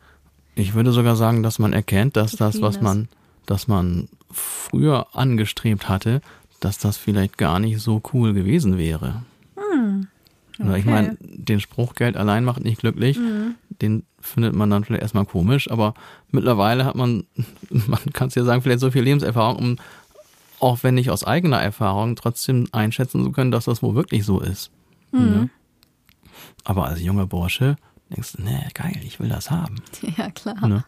[0.58, 3.08] Ich würde sogar sagen, dass man erkennt, dass das, was man,
[3.46, 6.20] dass man früher angestrebt hatte,
[6.58, 9.22] dass das vielleicht gar nicht so cool gewesen wäre.
[9.54, 10.08] Hm.
[10.58, 10.78] Okay.
[10.80, 13.54] Ich meine, den Spruch Geld allein macht nicht glücklich, mhm.
[13.80, 15.94] den findet man dann vielleicht erstmal komisch, aber
[16.32, 17.24] mittlerweile hat man,
[17.70, 19.76] man kann es ja sagen, vielleicht so viel Lebenserfahrung, um
[20.58, 24.40] auch wenn nicht aus eigener Erfahrung, trotzdem einschätzen zu können, dass das wohl wirklich so
[24.40, 24.72] ist.
[25.12, 25.20] Mhm.
[25.20, 25.50] Ne?
[26.64, 27.76] Aber als junger Bursche
[28.10, 29.76] denkst du, ne, geil, ich will das haben.
[30.16, 30.66] Ja, klar.
[30.66, 30.84] Ne?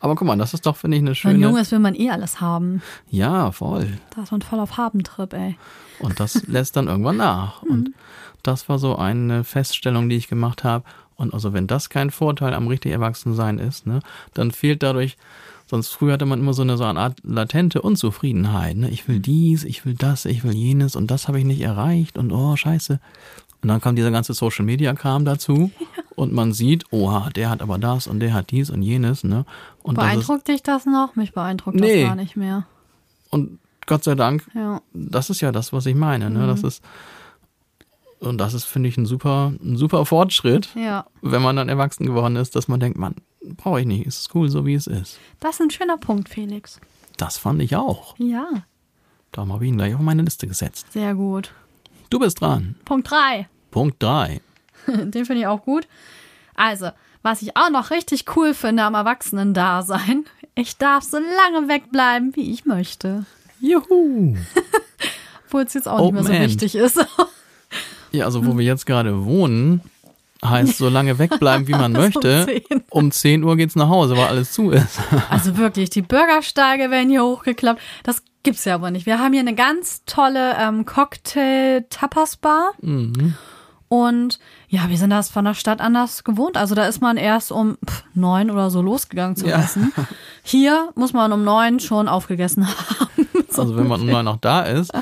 [0.00, 1.34] Aber guck mal, das ist doch, finde ich, eine schöne.
[1.34, 2.82] Wenn Junges will man eh alles haben.
[3.10, 3.98] Ja, voll.
[4.14, 5.56] Da ist man voll auf Habentrip, ey.
[5.98, 7.62] Und das lässt dann irgendwann nach.
[7.62, 7.70] Mhm.
[7.70, 7.94] Und
[8.42, 10.84] das war so eine Feststellung, die ich gemacht habe.
[11.16, 14.00] Und also wenn das kein Vorteil am richtig Erwachsensein ist, ne,
[14.32, 15.18] dann fehlt dadurch,
[15.66, 18.78] sonst früher hatte man immer so eine, so eine Art latente Unzufriedenheit.
[18.78, 18.88] Ne?
[18.88, 22.16] Ich will dies, ich will das, ich will jenes und das habe ich nicht erreicht
[22.16, 23.00] und oh, scheiße.
[23.62, 26.02] Und dann kam dieser ganze Social Media Kram dazu ja.
[26.20, 29.46] Und man sieht, oha, der hat aber das und der hat dies und jenes, ne?
[29.82, 31.16] Und beeindruckt ist, dich das noch?
[31.16, 32.02] Mich beeindruckt nee.
[32.02, 32.66] das gar nicht mehr.
[33.30, 34.82] Und Gott sei Dank, ja.
[34.92, 36.40] das ist ja das, was ich meine, ne?
[36.40, 36.46] Mhm.
[36.48, 36.84] Das ist
[38.18, 41.06] und das ist, finde ich, ein super, ein super Fortschritt, ja.
[41.22, 43.14] wenn man dann erwachsen geworden ist, dass man denkt, man,
[43.56, 45.18] brauche ich nicht, ist cool, so wie es ist.
[45.40, 46.82] Das ist ein schöner Punkt, Felix.
[47.16, 48.14] Das fand ich auch.
[48.18, 48.46] Ja.
[49.32, 50.92] Darum habe ich ihn gleich auf meine Liste gesetzt.
[50.92, 51.54] Sehr gut.
[52.10, 52.74] Du bist dran.
[52.84, 53.48] Punkt 3.
[53.70, 54.42] Punkt 3.
[54.86, 55.86] Den finde ich auch gut.
[56.54, 56.90] Also,
[57.22, 62.50] was ich auch noch richtig cool finde am Erwachsenen-Dasein, ich darf so lange wegbleiben, wie
[62.52, 63.24] ich möchte.
[63.60, 64.36] Juhu.
[65.46, 66.52] Obwohl es jetzt auch Open nicht mehr so End.
[66.52, 67.06] wichtig ist.
[68.12, 69.82] Ja, also wo wir jetzt gerade wohnen,
[70.44, 72.62] heißt so lange wegbleiben, wie man möchte.
[72.90, 73.44] Um 10.
[73.44, 74.98] Uhr geht's nach Hause, weil alles zu ist.
[75.28, 77.80] also wirklich, die Bürgersteige werden hier hochgeklappt.
[78.02, 79.06] Das gibt's ja aber nicht.
[79.06, 82.72] Wir haben hier eine ganz tolle ähm, Cocktail-Tapas-Bar.
[82.80, 83.34] Mhm.
[83.88, 84.38] Und
[84.72, 86.56] ja, wir sind das von der Stadt anders gewohnt.
[86.56, 89.58] Also da ist man erst um pff, neun oder so losgegangen zu ja.
[89.58, 89.92] essen.
[90.44, 92.68] Hier muss man um neun schon aufgegessen
[93.00, 93.26] haben.
[93.52, 94.92] also wenn man um neun noch da ist,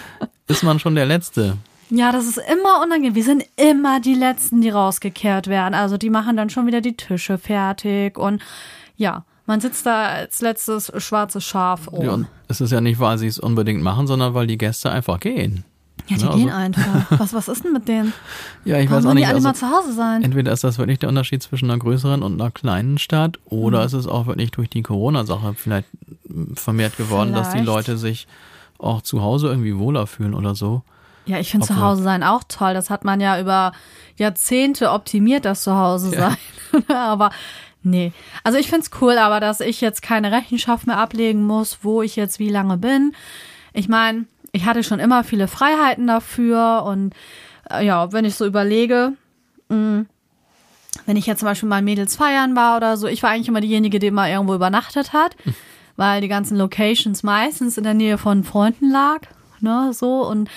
[0.46, 1.58] ist man schon der Letzte.
[1.90, 3.14] Ja, das ist immer unangenehm.
[3.14, 5.74] Wir sind immer die Letzten, die rausgekehrt werden.
[5.74, 8.40] Also die machen dann schon wieder die Tische fertig und
[8.96, 12.04] ja, man sitzt da als letztes schwarzes Schaf um.
[12.04, 14.90] Ja, und es ist ja nicht, weil sie es unbedingt machen, sondern weil die Gäste
[14.90, 15.64] einfach gehen.
[16.08, 16.80] Ja, die ja, gehen also.
[16.80, 17.20] einfach.
[17.20, 18.12] Was, was ist denn mit denen?
[18.64, 19.22] Ja, ich Warum weiß auch nicht.
[19.22, 20.22] die alle also, mal zu Hause sein?
[20.22, 23.86] Entweder ist das wirklich der Unterschied zwischen einer größeren und einer kleinen Stadt oder mhm.
[23.86, 25.88] ist es auch wirklich durch die Corona-Sache vielleicht
[26.54, 27.46] vermehrt geworden, vielleicht.
[27.46, 28.26] dass die Leute sich
[28.78, 30.82] auch zu Hause irgendwie wohler fühlen oder so.
[31.26, 32.72] Ja, ich finde zu Hause sein auch toll.
[32.72, 33.72] Das hat man ja über
[34.16, 36.36] Jahrzehnte optimiert, das Zuhause sein.
[36.88, 37.10] Ja.
[37.12, 37.30] aber
[37.82, 38.12] nee.
[38.44, 42.00] Also ich finde es cool, aber dass ich jetzt keine Rechenschaft mehr ablegen muss, wo
[42.02, 43.14] ich jetzt wie lange bin.
[43.74, 47.14] Ich meine, ich hatte schon immer viele Freiheiten dafür und
[47.70, 49.12] äh, ja, wenn ich so überlege,
[49.68, 50.06] mh, mm,
[51.06, 53.60] wenn ich jetzt zum Beispiel mal Mädels feiern war oder so, ich war eigentlich immer
[53.60, 55.54] diejenige, die immer irgendwo übernachtet hat, hm.
[55.96, 59.20] weil die ganzen Locations meistens in der Nähe von Freunden lag,
[59.60, 60.48] ne, so und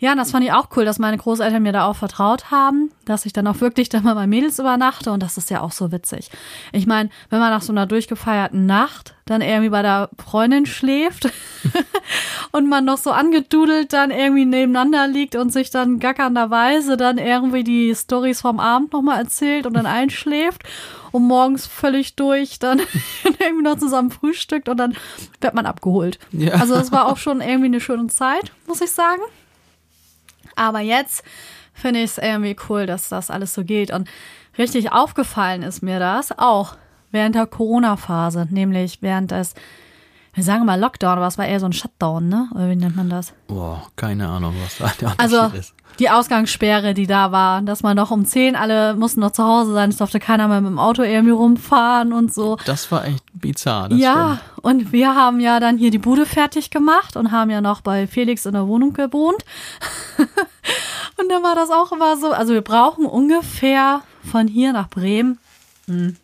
[0.00, 2.92] ja, und das fand ich auch cool, dass meine Großeltern mir da auch vertraut haben,
[3.04, 5.72] dass ich dann auch wirklich da mal bei Mädels übernachte und das ist ja auch
[5.72, 6.30] so witzig.
[6.72, 11.28] Ich meine, wenn man nach so einer durchgefeierten Nacht dann irgendwie bei der Freundin schläft
[12.52, 17.64] und man noch so angedudelt dann irgendwie nebeneinander liegt und sich dann gackernderweise dann irgendwie
[17.64, 20.62] die Stories vom Abend nochmal erzählt und dann einschläft
[21.10, 22.80] und morgens völlig durch dann
[23.40, 24.96] irgendwie noch zusammen frühstückt und dann
[25.40, 26.20] wird man abgeholt.
[26.30, 26.54] Ja.
[26.54, 29.22] Also das war auch schon irgendwie eine schöne Zeit, muss ich sagen.
[30.58, 31.22] Aber jetzt
[31.72, 33.92] finde ich es irgendwie cool, dass das alles so geht.
[33.92, 34.08] Und
[34.58, 36.76] richtig aufgefallen ist mir das auch
[37.10, 39.54] während der Corona-Phase, nämlich während des,
[40.34, 42.48] wir sagen mal Lockdown, aber es war eher so ein Shutdown, ne?
[42.54, 43.32] Oder wie nennt man das?
[43.46, 45.74] Boah, keine Ahnung, was da der Unterschied also, ist.
[45.98, 49.72] Die Ausgangssperre, die da war, dass man noch um 10 alle mussten noch zu Hause
[49.72, 52.56] sein, es durfte keiner mehr mit dem Auto irgendwie rumfahren und so.
[52.66, 53.88] Das war echt bizarr.
[53.88, 54.64] Das ja, stimmt.
[54.64, 58.06] und wir haben ja dann hier die Bude fertig gemacht und haben ja noch bei
[58.06, 59.44] Felix in der Wohnung gewohnt.
[61.16, 65.38] und dann war das auch immer so, also wir brauchen ungefähr von hier nach Bremen,
[65.86, 66.16] hm,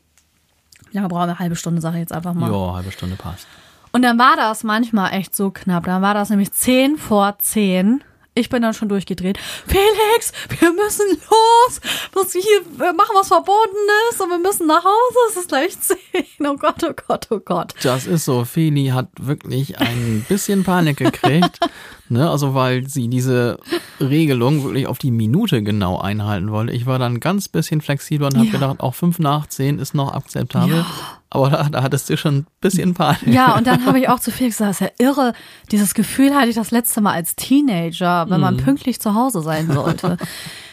[0.90, 1.30] wie lange brauchen wir?
[1.30, 2.52] Eine halbe Stunde, sage ich jetzt einfach mal.
[2.52, 3.48] Ja, halbe Stunde passt.
[3.90, 5.84] Und dann war das manchmal echt so knapp.
[5.86, 8.04] Dann war das nämlich 10 vor 10.
[8.36, 9.38] Ich bin dann schon durchgedreht.
[9.66, 11.80] Felix, wir müssen los.
[12.14, 12.42] Muss hier,
[12.76, 15.18] wir machen was Verbotenes und wir müssen nach Hause.
[15.30, 15.96] Es ist gleich 10.
[16.40, 17.74] Oh Gott, oh Gott, oh Gott.
[17.82, 18.44] Das ist so.
[18.44, 21.60] Feli hat wirklich ein bisschen Panik gekriegt.
[22.08, 22.28] Ne?
[22.30, 23.58] Also, weil sie diese
[24.00, 26.72] Regelung wirklich auf die Minute genau einhalten wollte.
[26.72, 28.52] Ich war dann ganz bisschen flexibler und habe Ja.
[28.52, 30.76] gedacht, auch fünf nach zehn ist noch akzeptabel.
[30.78, 30.86] Ja.
[31.30, 33.26] Aber da, da hattest du schon ein bisschen Panik.
[33.26, 35.32] Ja, und dann habe ich auch zu Felix gesagt, das ist ja irre.
[35.72, 39.70] Dieses Gefühl hatte ich das letzte Mal als Teenager, wenn man pünktlich zu Hause sein
[39.72, 40.16] sollte.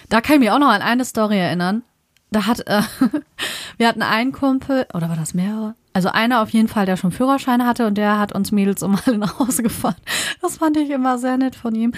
[0.10, 1.82] da kann ich mich auch noch an eine Story erinnern.
[2.30, 2.82] Da hat, äh,
[3.78, 5.74] wir hatten einen Kumpel, oder war das mehrere?
[5.94, 8.98] Also einer auf jeden Fall, der schon Führerschein hatte und der hat uns Mädels um
[9.06, 9.96] alle nach Hause gefahren.
[10.42, 11.92] Das fand ich immer sehr nett von ihm.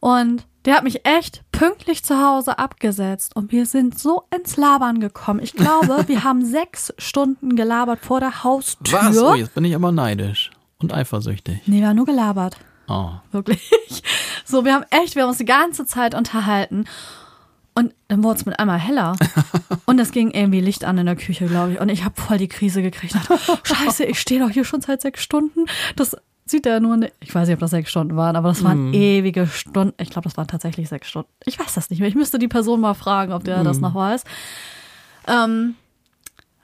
[0.00, 4.98] Und der hat mich echt pünktlich zu Hause abgesetzt und wir sind so ins Labern
[5.00, 5.40] gekommen.
[5.40, 8.98] Ich glaube, wir haben sechs Stunden gelabert vor der Haustür.
[9.00, 9.18] Was?
[9.18, 11.60] Oh, jetzt bin ich aber neidisch und eifersüchtig.
[11.66, 12.56] Nee, wir haben nur gelabert.
[12.88, 13.10] Oh.
[13.32, 13.70] Wirklich.
[14.44, 16.84] So, wir haben echt, wir haben uns die ganze Zeit unterhalten.
[17.78, 19.16] Und dann wurde es mit einmal heller.
[19.84, 21.80] Und es ging irgendwie Licht an in der Küche, glaube ich.
[21.80, 23.14] Und ich habe voll die Krise gekriegt.
[23.14, 25.66] Dachte, Scheiße, ich stehe doch hier schon seit sechs Stunden.
[25.94, 27.12] Das sieht er nur nicht.
[27.20, 29.92] Ich weiß nicht, ob das sechs Stunden waren, aber das waren ewige Stunden.
[30.00, 31.28] Ich glaube, das waren tatsächlich sechs Stunden.
[31.44, 32.08] Ich weiß das nicht mehr.
[32.08, 34.24] Ich müsste die Person mal fragen, ob der das noch weiß.
[35.26, 35.74] Ähm,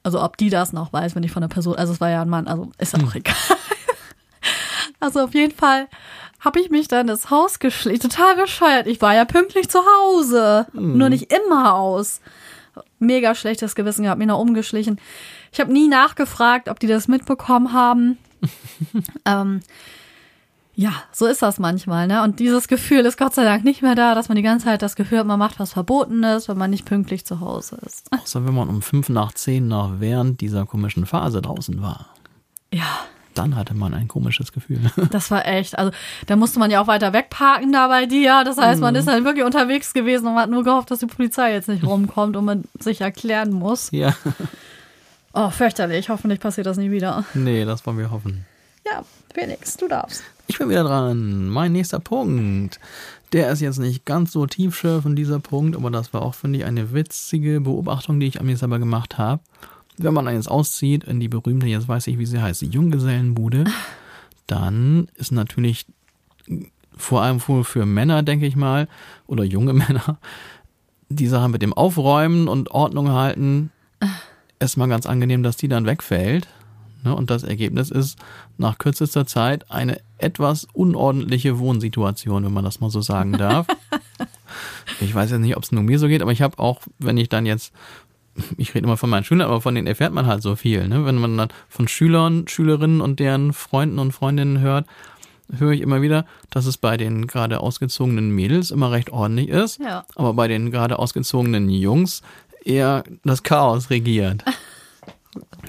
[0.02, 2.22] also ob die das noch weiß, wenn ich von der Person, also es war ja
[2.22, 3.34] ein Mann, also ist ja auch egal.
[4.98, 5.88] Also auf jeden Fall
[6.42, 8.10] habe ich mich dann ins Haus geschlichen.
[8.10, 8.86] Total bescheuert.
[8.86, 10.66] Ich war ja pünktlich zu Hause.
[10.72, 12.20] Nur nicht im Haus.
[12.98, 15.00] Mega schlechtes Gewissen gehabt, mir noch umgeschlichen.
[15.52, 18.18] Ich habe nie nachgefragt, ob die das mitbekommen haben.
[19.24, 19.60] ähm,
[20.74, 22.22] ja, so ist das manchmal, ne?
[22.22, 24.82] Und dieses Gefühl ist Gott sei Dank nicht mehr da, dass man die ganze Zeit
[24.82, 28.10] das Gefühl hat, man macht was Verbotenes, wenn man nicht pünktlich zu Hause ist.
[28.10, 32.06] Außer wenn man um fünf nach zehn noch während dieser komischen Phase draußen war.
[32.72, 33.00] Ja,
[33.34, 34.80] Dann hatte man ein komisches Gefühl.
[35.10, 35.90] Das war echt, also
[36.26, 38.42] da musste man ja auch weiter wegparken da bei dir.
[38.44, 41.06] Das heißt, man ist halt wirklich unterwegs gewesen und man hat nur gehofft, dass die
[41.06, 43.90] Polizei jetzt nicht rumkommt und man sich erklären muss.
[43.92, 44.14] ja.
[45.34, 46.10] Oh, fürchterlich.
[46.10, 47.24] Hoffentlich passiert das nie wieder.
[47.32, 48.44] Nee, das wollen wir hoffen.
[48.84, 50.22] Ja, Felix, du darfst.
[50.46, 51.48] Ich bin wieder dran.
[51.48, 52.78] Mein nächster Punkt.
[53.32, 56.64] Der ist jetzt nicht ganz so tiefschürfend, dieser Punkt, aber das war auch, finde ich,
[56.66, 59.40] eine witzige Beobachtung, die ich an mir selber gemacht habe.
[60.02, 63.64] Wenn man jetzt auszieht in die berühmte, jetzt weiß ich, wie sie heißt, die Junggesellenbude,
[64.46, 65.86] dann ist natürlich
[66.96, 68.88] vor allem wohl für Männer, denke ich mal,
[69.26, 70.18] oder junge Männer,
[71.08, 73.70] die Sache mit dem Aufräumen und Ordnung halten,
[74.58, 76.48] erstmal ganz angenehm, dass die dann wegfällt.
[77.04, 77.14] Ne?
[77.14, 78.18] Und das Ergebnis ist
[78.58, 83.66] nach kürzester Zeit eine etwas unordentliche Wohnsituation, wenn man das mal so sagen darf.
[85.00, 87.18] ich weiß jetzt nicht, ob es nur mir so geht, aber ich habe auch, wenn
[87.18, 87.72] ich dann jetzt,
[88.56, 90.88] ich rede immer von meinen Schülern, aber von denen erfährt man halt so viel.
[90.88, 91.04] Ne?
[91.04, 94.86] Wenn man dann von Schülern, Schülerinnen und deren Freunden und Freundinnen hört,
[95.58, 99.78] höre ich immer wieder, dass es bei den gerade ausgezogenen Mädels immer recht ordentlich ist,
[99.80, 100.04] Ja.
[100.14, 102.22] aber bei den gerade ausgezogenen Jungs
[102.64, 104.44] eher das Chaos regiert.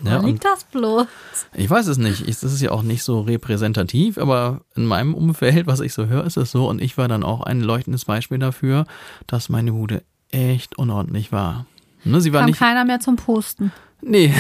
[0.04, 1.08] Ja, Wo liegt das bloß?
[1.54, 2.28] ich weiß es nicht.
[2.28, 6.08] Ich, das ist ja auch nicht so repräsentativ, aber in meinem Umfeld, was ich so
[6.08, 6.67] höre, ist es so.
[6.67, 8.86] Und ich war dann auch ein leuchtendes Beispiel dafür,
[9.26, 11.65] dass meine Bude echt unordentlich war.
[12.03, 12.59] Ne, sie war Kam nicht.
[12.59, 13.71] keiner mehr zum Pusten.
[14.01, 14.33] Nee.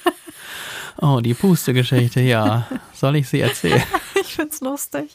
[1.00, 2.66] oh, die Puste-Geschichte, ja.
[2.94, 3.82] Soll ich sie erzählen?
[4.22, 5.10] Ich find's lustig.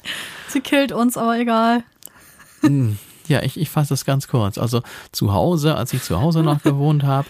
[0.49, 1.83] Sie killt uns, aber egal.
[3.27, 4.57] Ja, ich, ich fasse es ganz kurz.
[4.57, 4.81] Also
[5.13, 7.27] zu Hause, als ich zu Hause noch gewohnt habe,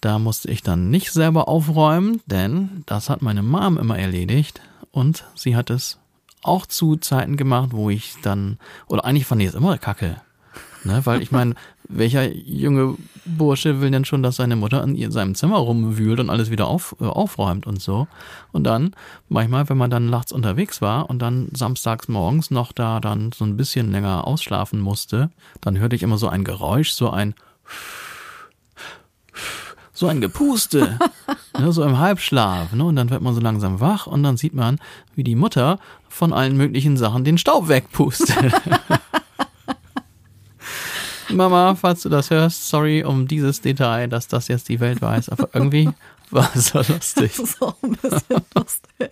[0.00, 5.24] da musste ich dann nicht selber aufräumen, denn das hat meine Mom immer erledigt und
[5.36, 5.98] sie hat es
[6.42, 10.20] auch zu Zeiten gemacht, wo ich dann, oder eigentlich fand ich es immer kacke.
[10.84, 11.54] Ne, weil ich meine,
[11.88, 16.50] welcher junge Bursche will denn schon, dass seine Mutter in seinem Zimmer rumwühlt und alles
[16.50, 18.06] wieder auf, äh, aufräumt und so.
[18.52, 18.94] Und dann,
[19.28, 23.44] manchmal, wenn man dann nachts unterwegs war und dann samstags morgens noch da dann so
[23.44, 27.34] ein bisschen länger ausschlafen musste, dann hörte ich immer so ein Geräusch, so ein
[29.96, 30.98] so ein Gepuste,
[31.58, 32.72] ne, so im Halbschlaf.
[32.72, 34.78] Ne, und dann wird man so langsam wach und dann sieht man,
[35.14, 38.52] wie die Mutter von allen möglichen Sachen den Staub wegpustet.
[41.30, 45.28] Mama, falls du das hörst, sorry um dieses Detail, dass das jetzt die Welt weiß,
[45.30, 45.90] aber irgendwie
[46.30, 47.32] war es so lustig.
[47.36, 49.10] Das ist auch ein bisschen lustig.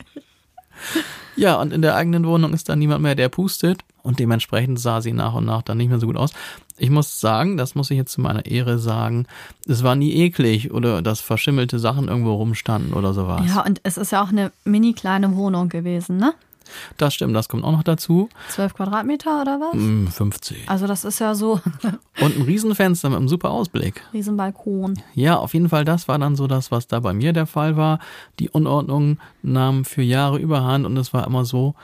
[1.37, 3.81] Ja, und in der eigenen Wohnung ist dann niemand mehr, der pustet.
[4.03, 6.33] Und dementsprechend sah sie nach und nach dann nicht mehr so gut aus.
[6.77, 9.27] Ich muss sagen, das muss ich jetzt zu meiner Ehre sagen,
[9.67, 13.43] es war nie eklig oder dass verschimmelte Sachen irgendwo rumstanden oder sowas.
[13.47, 16.35] Ja, und es ist ja auch eine mini kleine Wohnung gewesen, ne?
[16.97, 18.29] Das stimmt, das kommt auch noch dazu.
[18.51, 19.75] 12 Quadratmeter oder was?
[19.75, 20.69] Mm, 50.
[20.69, 21.61] Also das ist ja so
[22.21, 24.03] Und ein Riesenfenster mit einem super Ausblick.
[24.13, 25.01] Riesenbalkon.
[25.15, 27.77] Ja, auf jeden Fall, das war dann so das, was da bei mir der Fall
[27.77, 27.99] war.
[28.39, 31.75] Die Unordnung nahm für Jahre überhand und es war immer so,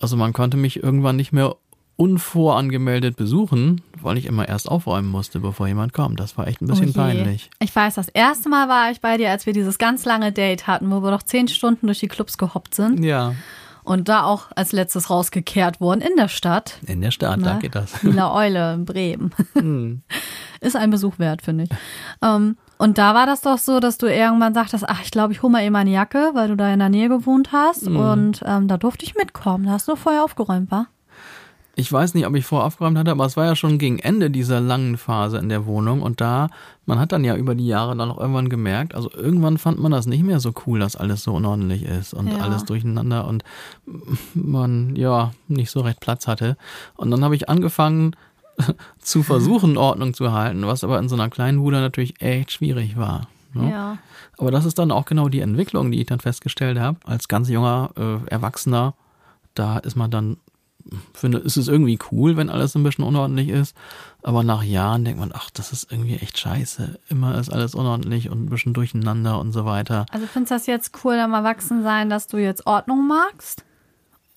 [0.00, 1.56] also man konnte mich irgendwann nicht mehr
[1.96, 6.18] unvorangemeldet besuchen, weil ich immer erst aufräumen musste, bevor jemand kommt.
[6.18, 7.50] Das war echt ein bisschen Oh peinlich.
[7.60, 10.66] Ich weiß, das erste Mal war ich bei dir, als wir dieses ganz lange Date
[10.66, 13.34] hatten, wo wir doch zehn Stunden durch die Clubs gehoppt sind Ja,
[13.84, 16.78] und da auch als letztes rausgekehrt wurden in der Stadt.
[16.86, 17.58] in der Stadt, da Ne?
[17.60, 18.02] geht das.
[18.02, 19.32] Lila Eule in Bremen.
[19.54, 20.02] Hm.
[20.60, 21.70] Ist ein Besuch wert, finde ich.
[22.22, 25.42] Ähm, und da war das doch so, dass du irgendwann sagtest, ach, ich glaube, ich
[25.42, 27.88] hole mal eben meine Jacke, weil du da in der Nähe gewohnt hast.
[27.88, 27.96] Mhm.
[27.96, 29.66] Und ähm, da durfte ich mitkommen.
[29.66, 30.86] Da hast du vorher aufgeräumt, war?
[31.74, 34.30] Ich weiß nicht, ob ich vorher aufgeräumt hatte, aber es war ja schon gegen Ende
[34.30, 36.48] dieser langen Phase in der Wohnung und da,
[36.84, 39.90] man hat dann ja über die Jahre dann auch irgendwann gemerkt, also irgendwann fand man
[39.90, 42.40] das nicht mehr so cool, dass alles so unordentlich ist und Ja.
[42.40, 43.42] alles durcheinander und
[44.34, 46.56] man, ja, nicht so recht Platz hatte.
[46.96, 48.16] Und dann habe ich angefangen
[48.98, 52.96] zu versuchen, Ordnung zu halten, was aber in so einer kleinen Bude natürlich echt schwierig
[52.98, 53.28] war.
[53.54, 53.70] Ne?
[53.70, 53.98] Ja.
[54.38, 56.98] Aber das ist dann auch genau die Entwicklung, die ich dann festgestellt habe.
[57.04, 58.94] Als ganz junger äh, Erwachsener,
[59.54, 60.36] da ist man dann,
[61.14, 63.76] finde, ist es irgendwie cool, wenn alles ein bisschen unordentlich ist.
[64.22, 66.98] Aber nach Jahren denkt man, ach, das ist irgendwie echt scheiße.
[67.08, 70.06] Immer ist alles unordentlich und ein bisschen durcheinander und so weiter.
[70.10, 73.64] Also findest du das jetzt cool am Erwachsensein, dass du jetzt Ordnung magst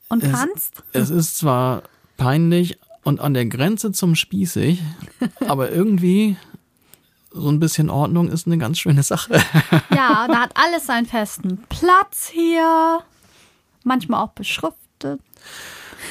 [0.09, 0.83] und Es- kannst?
[0.93, 1.83] Es ist zwar
[2.17, 4.81] peinlich und an der Grenze zum spießig,
[5.47, 6.37] aber irgendwie
[7.31, 9.33] so ein bisschen Ordnung ist eine ganz schöne Sache.
[9.93, 12.99] Ja, da hat alles seinen festen Platz hier.
[13.83, 15.19] Manchmal auch beschriftet.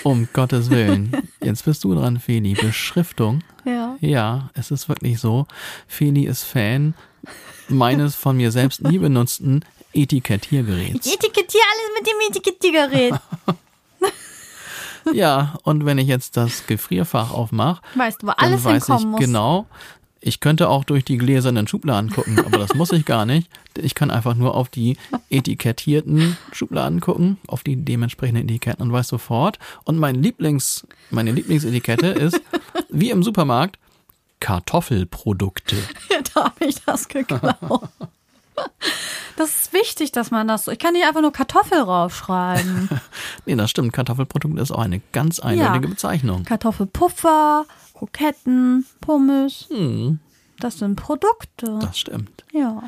[0.03, 1.13] Um Gottes Willen.
[1.43, 2.55] Jetzt bist du dran, Feli.
[2.55, 3.43] Beschriftung.
[3.65, 3.97] Ja.
[4.01, 5.47] Ja, es ist wirklich so.
[5.89, 6.95] Feli ist Fan
[7.69, 9.65] meines von mir selbst nie benutzten
[9.95, 11.07] Etikettiergeräts.
[11.07, 13.15] Ich etikettiere alles mit dem Etikettiergerät.
[15.13, 18.87] Ja, und wenn ich jetzt das Gefrierfach aufmache, Weißt du, wo dann alles weiß ich
[18.87, 19.21] hinkommen muss.
[19.21, 19.67] genau,
[20.27, 23.51] ich könnte auch durch die gläsernen Schubladen gucken, aber das muss ich gar nicht.
[23.77, 24.97] Ich kann einfach nur auf die
[25.29, 29.59] etikettierten Schubladen gucken, auf die dementsprechenden Etiketten und weiß sofort.
[29.85, 32.41] Und mein Lieblings, meine Lieblingsetikette ist,
[32.89, 33.79] wie im Supermarkt,
[34.41, 35.77] Kartoffelprodukte.
[36.35, 37.89] da habe ich das geklaut.
[39.37, 40.71] Das ist wichtig, dass man das so.
[40.73, 42.89] Ich kann nicht einfach nur Kartoffel raufschreiben.
[43.47, 43.93] Nee, das stimmt.
[43.93, 45.91] Kartoffelprodukt ist auch eine ganz eindeutige Ja.
[45.91, 46.45] Bezeichnung.
[46.45, 47.67] Kartoffelpuffer,
[48.13, 49.67] Kroketten, Pommes.
[49.71, 50.19] Hm,
[50.61, 51.79] Das sind Produkte.
[51.81, 52.45] das stimmt.
[52.53, 52.83] ja.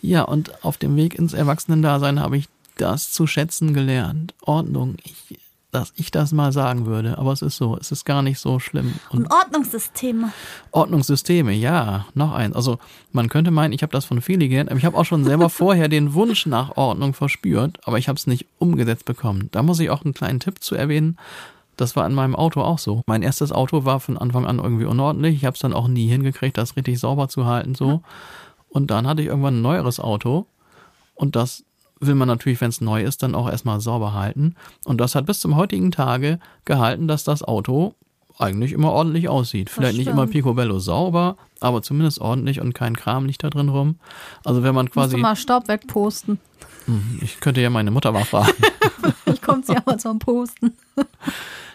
[0.00, 4.34] Ja, und auf dem Weg ins Erwachsenendasein habe ich das zu schätzen gelernt.
[4.42, 4.96] Ordnung.
[5.02, 5.38] Ich,
[5.72, 7.18] dass ich das mal sagen würde.
[7.18, 7.76] Aber es ist so.
[7.76, 8.94] Es ist gar nicht so schlimm.
[9.10, 10.32] Und Und Ordnungssysteme.
[10.70, 12.54] Ordnungssysteme, ja, noch eins.
[12.56, 12.78] Also
[13.12, 15.50] man könnte meinen, ich habe das von Feli gelernt, aber ich habe auch schon selber
[15.50, 19.48] vorher den Wunsch nach Ordnung verspürt, aber ich habe es nicht umgesetzt bekommen.
[19.50, 21.18] Da muss ich auch einen kleinen Tipp zu erwähnen.
[21.78, 23.02] Das war in meinem Auto auch so.
[23.06, 25.36] Mein erstes Auto war von Anfang an irgendwie unordentlich.
[25.36, 28.02] Ich habe es dann auch nie hingekriegt, das richtig sauber zu halten so.
[28.68, 30.46] Und dann hatte ich irgendwann ein neueres Auto
[31.14, 31.64] und das
[32.00, 34.54] will man natürlich, wenn es neu ist, dann auch erstmal sauber halten.
[34.84, 37.94] Und das hat bis zum heutigen Tage gehalten, dass das Auto
[38.38, 39.70] eigentlich immer ordentlich aussieht.
[39.70, 43.96] Vielleicht nicht immer picobello sauber, aber zumindest ordentlich und kein Kram liegt da drin rum.
[44.44, 46.38] Also wenn man Musst du quasi, mal Staub wegposten.
[47.20, 48.52] ich könnte ja meine Mutter mal fragen,
[49.26, 50.76] Ich komme sie aber zum Posten.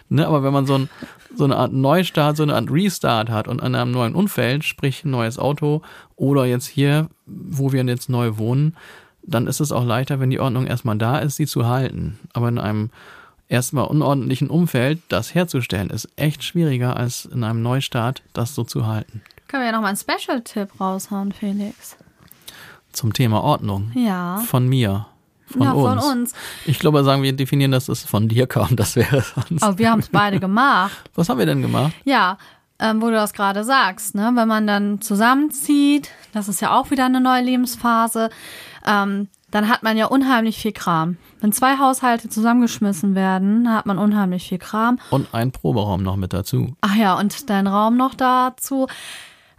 [0.08, 0.26] ne?
[0.26, 0.88] aber wenn man so, ein,
[1.34, 5.04] so eine Art Neustart, so eine Art Restart hat und an einem neuen Umfeld, sprich
[5.04, 5.82] ein neues Auto
[6.16, 8.76] oder jetzt hier, wo wir jetzt neu wohnen,
[9.22, 12.18] dann ist es auch leichter, wenn die Ordnung erstmal da ist, sie zu halten.
[12.32, 12.90] Aber in einem
[13.48, 18.86] erstmal unordentlichen Umfeld, das herzustellen, ist echt schwieriger, als in einem Neustart das so zu
[18.86, 19.22] halten.
[19.48, 21.96] Können wir ja nochmal einen Special-Tipp raushauen, Felix.
[22.92, 23.92] Zum Thema Ordnung.
[23.94, 24.42] Ja.
[24.46, 25.06] Von mir.
[25.46, 26.04] Von ja, uns.
[26.04, 26.32] von uns.
[26.64, 28.76] Ich glaube, sagen wir definieren, dass es von dir kam.
[28.76, 29.62] Das wäre sonst.
[29.62, 30.92] Aber wir haben es beide gemacht.
[31.14, 31.92] Was haben wir denn gemacht?
[32.04, 32.38] Ja,
[32.78, 34.32] ähm, wo du das gerade sagst, ne?
[34.34, 38.30] wenn man dann zusammenzieht, das ist ja auch wieder eine neue Lebensphase,
[38.84, 41.16] ähm, dann hat man ja unheimlich viel Kram.
[41.40, 44.98] Wenn zwei Haushalte zusammengeschmissen werden, hat man unheimlich viel Kram.
[45.10, 46.74] Und ein Proberaum noch mit dazu.
[46.80, 48.88] Ach ja, und dein Raum noch dazu.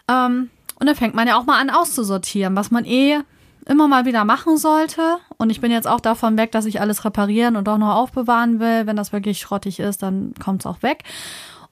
[0.10, 3.20] Ähm, und dann fängt man ja auch mal an auszusortieren, was man eh
[3.68, 5.18] immer mal wieder machen sollte.
[5.38, 8.59] Und ich bin jetzt auch davon weg, dass ich alles reparieren und auch noch aufbewahren
[8.59, 8.86] will.
[8.88, 11.03] Wenn das wirklich schrottig ist, dann kommt es auch weg.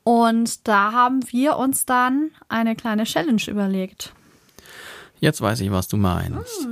[0.03, 4.13] Und da haben wir uns dann eine kleine Challenge überlegt.
[5.19, 6.67] Jetzt weiß ich, was du meinst.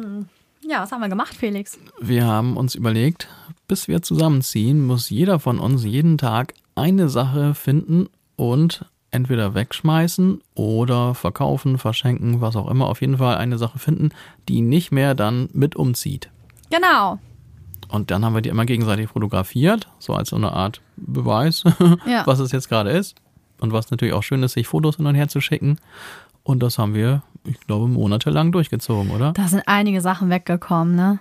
[0.62, 1.80] Ja, was haben wir gemacht, Felix?
[2.02, 3.30] Wir haben uns überlegt,
[3.68, 10.42] bis wir zusammenziehen, muss jeder von uns jeden Tag eine Sache finden und entweder wegschmeißen
[10.56, 12.88] oder verkaufen, verschenken, was auch immer.
[12.88, 14.10] Auf jeden Fall eine Sache finden,
[14.48, 16.30] die nicht mehr dann mit umzieht.
[16.70, 17.20] Genau.
[17.90, 21.64] Und dann haben wir die immer gegenseitig fotografiert, so als so eine Art Beweis,
[22.06, 22.26] Ja.
[22.26, 23.16] was es jetzt gerade ist.
[23.60, 25.78] Und was natürlich auch schön ist, sich Fotos hin und her zu schicken.
[26.44, 29.34] Und das haben wir, ich glaube, monatelang durchgezogen, oder?
[29.34, 31.20] Da sind einige Sachen weggekommen, ne?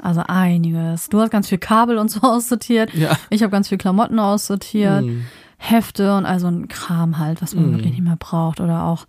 [0.00, 1.08] Also einiges.
[1.10, 2.94] Du hast ganz viel Kabel und so aussortiert.
[2.94, 3.16] Ja.
[3.30, 5.02] Ich habe ganz viel Klamotten aussortiert.
[5.02, 5.24] Hm.
[5.64, 7.72] Hefte und also ein Kram halt, was man Mhm.
[7.74, 8.60] wirklich nicht mehr braucht.
[8.60, 9.06] Oder auch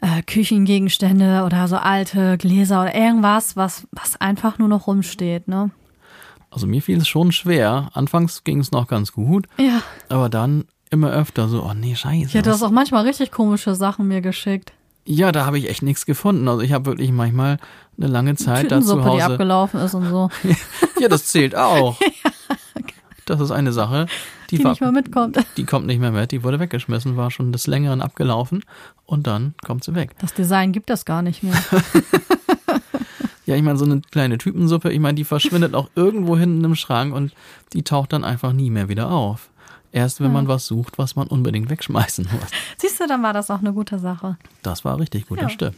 [0.00, 5.70] äh, Küchengegenstände oder so alte Gläser oder irgendwas, was, was einfach nur noch rumsteht, ne?
[6.50, 7.90] Also mir fiel es schon schwer.
[7.94, 9.82] Anfangs ging es noch ganz gut, Ja.
[10.08, 12.34] aber dann immer öfter so, oh nee, scheiße.
[12.36, 14.72] Ja, du hast auch manchmal richtig komische Sachen mir geschickt.
[15.04, 16.46] ja da habe ich echt nichts gefunden.
[16.48, 17.58] Also ich habe wirklich manchmal
[17.96, 19.32] eine lange Zeit da zu Tütensuppe, die Hause.
[19.32, 20.30] abgelaufen ist und so,
[21.00, 21.96] Ja, das zählt auch.
[23.26, 24.06] Das ist eine Sache,
[24.50, 25.38] die, die war, nicht mehr mitkommt.
[25.56, 28.62] die kommt nicht mehr mit, die wurde weggeschmissen, war schon des Längeren abgelaufen
[29.04, 30.14] und dann kommt sie weg.
[30.20, 31.54] Das Design gibt das gar nicht mehr.
[33.46, 36.74] Ja, ich meine, so eine kleine Typensuppe, ich meine, die verschwindet auch irgendwo hinten im
[36.74, 37.32] Schrank und
[37.74, 39.50] die taucht dann einfach nie mehr wieder auf.
[39.92, 42.50] Erst wenn man was sucht, was man unbedingt wegschmeißen muss.
[42.76, 44.36] Siehst du, dann war das auch eine gute Sache.
[44.62, 45.44] Das war richtig gut, Ja.
[45.44, 45.76] das stimmt.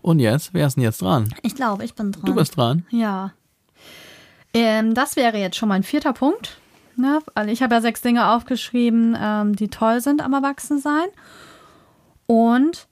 [0.00, 1.34] Und jetzt, wer ist denn jetzt dran?
[1.42, 2.24] Ich glaube, ich bin dran.
[2.24, 2.86] Du bist dran.
[2.90, 3.32] Ja.
[4.54, 6.58] Ähm, das wäre jetzt schon mein vierter Punkt.
[6.98, 7.20] Ne?
[7.34, 11.06] Also ich habe ja sechs Dinge aufgeschrieben, ähm, die toll sind am Erwachsensein.
[12.26, 12.88] Und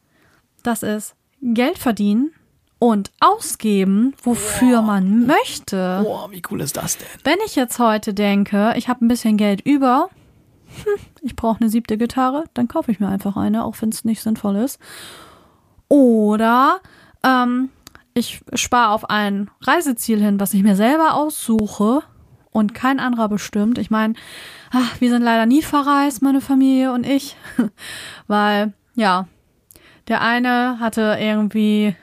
[0.63, 2.33] das ist Geld verdienen
[2.79, 6.01] und ausgeben, wofür man möchte.
[6.05, 7.09] Boah, wie cool ist das denn?
[7.25, 10.09] Wenn ich jetzt heute denke, ich habe ein bisschen Geld über,
[10.85, 14.05] hm, ich brauche eine siebte Gitarre, dann kaufe ich mir einfach eine, auch wenn es
[14.05, 14.79] nicht sinnvoll ist.
[15.89, 16.81] Oder
[17.25, 17.71] ähm,
[18.15, 22.03] ich spare auf ein Reiseziel hin, was ich mir selber aussuche
[22.57, 23.77] und kein anderer bestimmt.
[23.77, 24.15] Ich meine,
[24.99, 27.37] wir sind leider nie verreist, meine Familie und ich,
[28.29, 29.29] weil ja,
[30.09, 31.95] der eine hatte irgendwie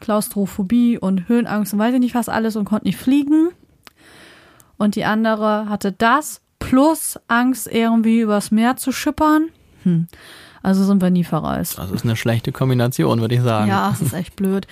[0.00, 3.48] Klaustrophobie und Höhenangst und weiß ich nicht was alles und konnte nicht fliegen.
[4.76, 9.48] Und die andere hatte das plus Angst, irgendwie übers Meer zu schippern.
[9.84, 10.08] Hm.
[10.62, 11.78] Also sind wir nie verreist.
[11.78, 13.68] Das ist eine schlechte Kombination, würde ich sagen.
[13.68, 14.66] Ja, es ist echt blöd.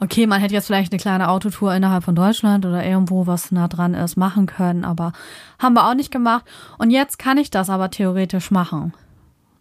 [0.00, 3.68] Okay, man hätte jetzt vielleicht eine kleine Autotour innerhalb von Deutschland oder irgendwo, was nah
[3.68, 5.12] dran ist, machen können, aber
[5.58, 6.44] haben wir auch nicht gemacht.
[6.78, 8.92] Und jetzt kann ich das aber theoretisch machen.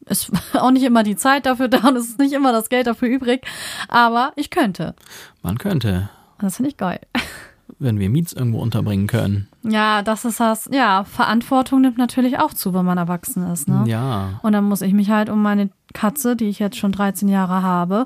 [0.06, 2.88] Ist auch nicht immer die Zeit dafür da und es ist nicht immer das Geld
[2.88, 3.46] dafür übrig,
[3.88, 4.96] aber ich könnte.
[5.42, 6.10] Man könnte,
[6.40, 7.00] Das finde ich geil.
[7.80, 9.48] wenn wir Miets irgendwo unterbringen können.
[9.68, 10.70] Ja, das ist das.
[10.72, 13.84] Ja, Verantwortung nimmt natürlich auch zu, wenn man erwachsen ist, ne?
[13.86, 14.40] Ja.
[14.42, 17.62] Und dann muss ich mich halt um meine Katze, die ich jetzt schon 13 Jahre
[17.62, 18.06] habe,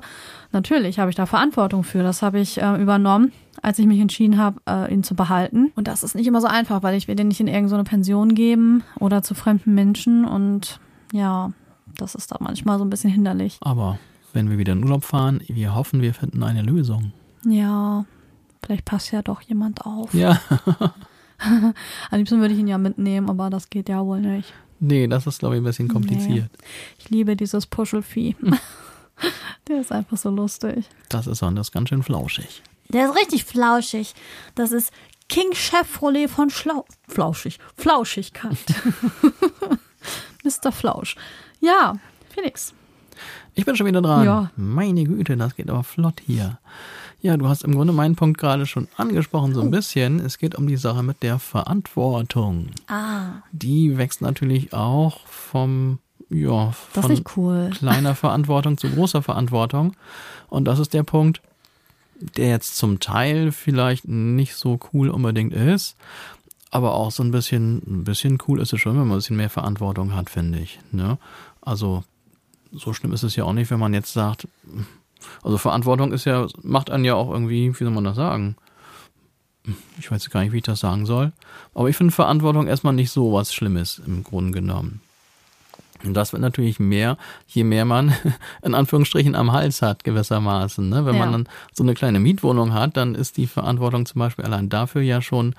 [0.52, 2.02] natürlich habe ich da Verantwortung für.
[2.02, 5.72] Das habe ich äh, übernommen, als ich mich entschieden habe, äh, ihn zu behalten.
[5.76, 8.34] Und das ist nicht immer so einfach, weil ich will den nicht in irgendeine Pension
[8.34, 10.24] geben oder zu fremden Menschen.
[10.24, 10.80] Und
[11.12, 11.52] ja,
[11.96, 13.58] das ist da manchmal so ein bisschen hinderlich.
[13.60, 13.98] Aber
[14.32, 17.12] wenn wir wieder in Urlaub fahren, wir hoffen, wir finden eine Lösung.
[17.44, 18.04] Ja,
[18.64, 20.14] vielleicht passt ja doch jemand auf.
[20.14, 20.40] Ja.
[22.10, 24.52] Am liebsten würde ich ihn ja mitnehmen, aber das geht ja wohl nicht.
[24.80, 26.50] Nee, das ist, glaube ich, ein bisschen kompliziert.
[26.98, 28.36] Ich liebe dieses Puschelvieh.
[29.68, 30.86] Der ist einfach so lustig.
[31.08, 32.62] Das ist anders ganz schön flauschig.
[32.88, 34.14] Der ist richtig flauschig.
[34.54, 34.92] Das ist
[35.28, 37.58] King Chevrolet von Schlau Flauschig.
[37.76, 38.58] Flauschigkeit.
[40.44, 40.72] Mr.
[40.72, 41.16] Flausch.
[41.60, 41.94] Ja,
[42.34, 42.74] Felix.
[43.54, 44.24] Ich bin schon wieder dran.
[44.24, 44.50] Ja.
[44.56, 46.58] Meine Güte, das geht aber flott hier.
[47.22, 49.64] Ja, du hast im Grunde meinen Punkt gerade schon angesprochen, so Oh.
[49.64, 50.18] ein bisschen.
[50.18, 52.66] Es geht um die Sache mit der Verantwortung.
[52.88, 56.00] Ah, Die wächst natürlich auch vom,
[56.30, 57.70] ja, das von cool.
[57.72, 59.94] kleiner Verantwortung zu großer Verantwortung.
[60.48, 61.40] Und das ist der Punkt,
[62.36, 65.96] der jetzt zum Teil vielleicht nicht so cool unbedingt ist,
[66.72, 69.36] aber auch so ein bisschen, ein bisschen cool ist es schon, wenn man ein bisschen
[69.36, 70.80] mehr Verantwortung hat, finde ich.
[70.90, 71.18] Ne?
[71.60, 72.02] Also
[72.72, 74.48] so schlimm ist es ja auch nicht, wenn man jetzt sagt,
[75.42, 78.56] also Verantwortung ist ja, macht einen ja auch irgendwie, wie soll man das sagen?
[79.98, 81.32] Ich weiß gar nicht, wie ich das sagen soll.
[81.74, 85.00] Aber ich finde Verantwortung erstmal nicht so was Schlimmes im Grunde genommen.
[86.04, 87.16] Und das wird natürlich mehr,
[87.46, 88.12] je mehr man
[88.62, 90.88] in Anführungsstrichen am Hals hat, gewissermaßen.
[90.88, 91.06] Ne?
[91.06, 91.20] Wenn Ja.
[91.20, 95.02] man dann so eine kleine Mietwohnung hat, dann ist die Verantwortung zum Beispiel allein dafür
[95.02, 95.54] ja schon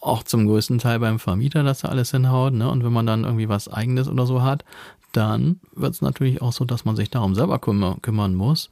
[0.00, 2.54] auch zum größten Teil beim Vermieter, dass er alles hinhaut.
[2.54, 2.70] Ne?
[2.70, 4.64] Und wenn man dann irgendwie was Eigenes oder so hat,
[5.12, 8.70] dann wird es natürlich auch so, dass man sich darum selber kümmer, kümmern muss.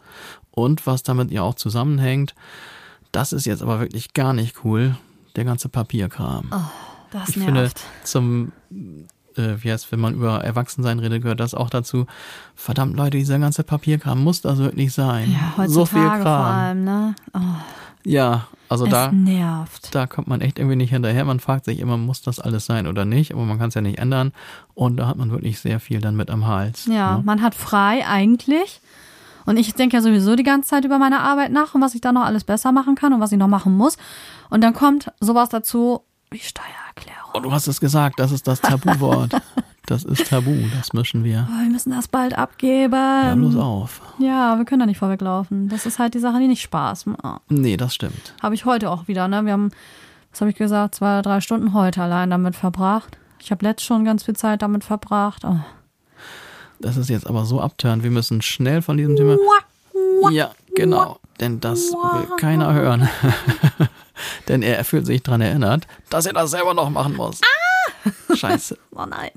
[0.51, 2.35] Und was damit ja auch zusammenhängt,
[3.13, 4.97] das ist jetzt aber wirklich gar nicht cool,
[5.37, 6.51] der ganze Papierkram.
[7.13, 7.45] Das ich nervt.
[7.47, 7.71] finde,
[8.05, 8.53] zum,
[9.37, 12.07] äh, wie heißt, wenn man über Erwachsensein redet, gehört das auch dazu.
[12.55, 15.33] Verdammt, Leute, dieser ganze Papierkram muss das wirklich sein.
[15.33, 16.55] ja, heutzutage so viel vor Kram.
[16.55, 17.15] allem, ne?
[17.35, 17.39] Oh,
[18.05, 19.93] Ja, Also es da, nervt.
[19.97, 21.25] da kommt man echt irgendwie nicht hinterher.
[21.25, 23.33] Man fragt sich immer, muss das alles sein oder nicht?
[23.33, 24.33] Aber man kann es ja nicht ändern.
[24.75, 26.87] Und da hat man wirklich sehr viel dann mit am Hals.
[26.87, 27.25] Ja, ne?
[27.25, 28.81] man hat frei eigentlich.
[29.45, 32.01] Und ich denke ja sowieso die ganze Zeit über meine Arbeit nach und was ich
[32.01, 33.97] da noch alles besser machen kann und was ich noch machen muss.
[34.51, 36.39] Und dann kommt sowas dazu wie
[37.01, 37.31] Steuererklärung.
[37.35, 39.33] Oh, du hast es gesagt, das ist das Tabuwort.
[39.87, 41.49] das ist Tabu, das mischen wir.
[41.51, 42.93] Oh, wir müssen das bald abgeben.
[42.93, 44.01] Ja, los auf.
[44.19, 45.69] Ja, wir können da nicht vorweglaufen.
[45.69, 47.43] Das ist halt die Sache, die nicht Spaß macht.
[47.49, 48.35] Nee, das stimmt.
[48.43, 49.45] Habe ich heute auch wieder, ne?
[49.45, 49.71] Wir haben,
[50.31, 53.17] was habe ich gesagt, zwei oder drei Stunden heute allein damit verbracht.
[53.41, 55.45] Ich habe letzt schon ganz viel Zeit damit verbracht.
[55.45, 55.59] Oh.
[56.79, 58.03] Das ist jetzt aber so abturnt.
[58.03, 59.37] Wir müssen schnell von diesem Thema.
[60.31, 61.19] Ja, genau.
[61.41, 63.09] Denn das will keiner hören.
[64.49, 67.41] Denn er fühlt sich daran erinnert, dass er das selber noch machen muss.
[67.43, 68.37] Ah!
[68.37, 68.79] Scheiße.
[68.95, 69.31] Oh nein.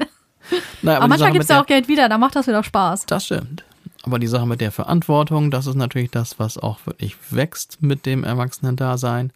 [0.81, 3.05] Naja, Aber die manchmal gibt es ja auch Geld wieder, da macht das wieder Spaß.
[3.05, 3.63] Das stimmt.
[4.03, 8.05] Aber die Sache mit der Verantwortung, das ist natürlich das, was auch wirklich wächst mit
[8.05, 9.31] dem Erwachsenen-Dasein.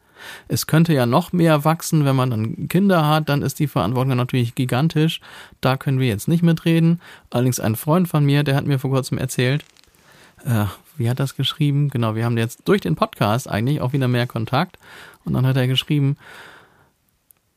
[0.50, 4.18] Es könnte ja noch mehr wachsen, wenn man dann Kinder hat, dann ist die Verantwortung
[4.18, 5.22] natürlich gigantisch.
[5.62, 7.00] Da können wir jetzt nicht mitreden.
[7.30, 9.64] Allerdings ein Freund von mir, der hat mir vor kurzem erzählt,
[10.44, 10.66] äh,
[10.98, 11.90] wie hat das geschrieben?
[11.90, 14.78] Genau, wir haben jetzt durch den Podcast eigentlich auch wieder mehr Kontakt.
[15.26, 16.18] Und dann hat er geschrieben,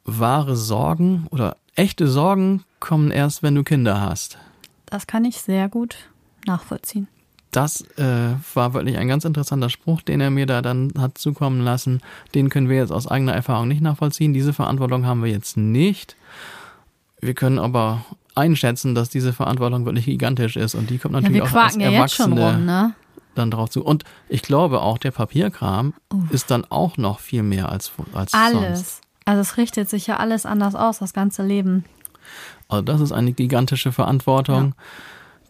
[0.04, 4.38] wahre Sorgen oder echte Sorgen kommen erst, wenn du Kinder hast.
[4.86, 5.96] Das kann ich sehr gut
[6.46, 7.08] nachvollziehen.
[7.52, 11.60] Das äh, war wirklich ein ganz interessanter Spruch, den er mir da dann hat zukommen
[11.60, 12.00] lassen.
[12.34, 14.32] Den können wir jetzt aus eigener Erfahrung nicht nachvollziehen.
[14.32, 16.16] Diese Verantwortung haben wir jetzt nicht.
[17.20, 21.42] Wir können aber einschätzen, dass diese Verantwortung wirklich gigantisch ist und die kommt Ja, natürlich
[21.42, 22.94] wir auch als ja jetzt schon Erwachsene rum, ne?
[23.40, 23.84] Dann drauf zu.
[23.84, 25.94] Und ich glaube auch, der Papierkram
[26.30, 28.56] ist dann auch noch viel mehr als, als sonst.
[28.56, 29.00] Alles.
[29.24, 31.84] Also es richtet sich ja alles anders aus, das ganze Leben.
[32.68, 34.74] Also das ist eine gigantische Verantwortung,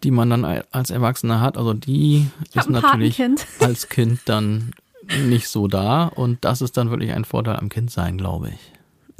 [0.02, 1.56] die man dann als Erwachsener hat.
[1.56, 3.46] Also die Ich ist natürlich Patenkind.
[3.60, 4.72] als Kind dann
[5.26, 6.04] nicht so da.
[6.06, 8.72] Und das ist dann wirklich ein Vorteil am Kindsein, glaube ich.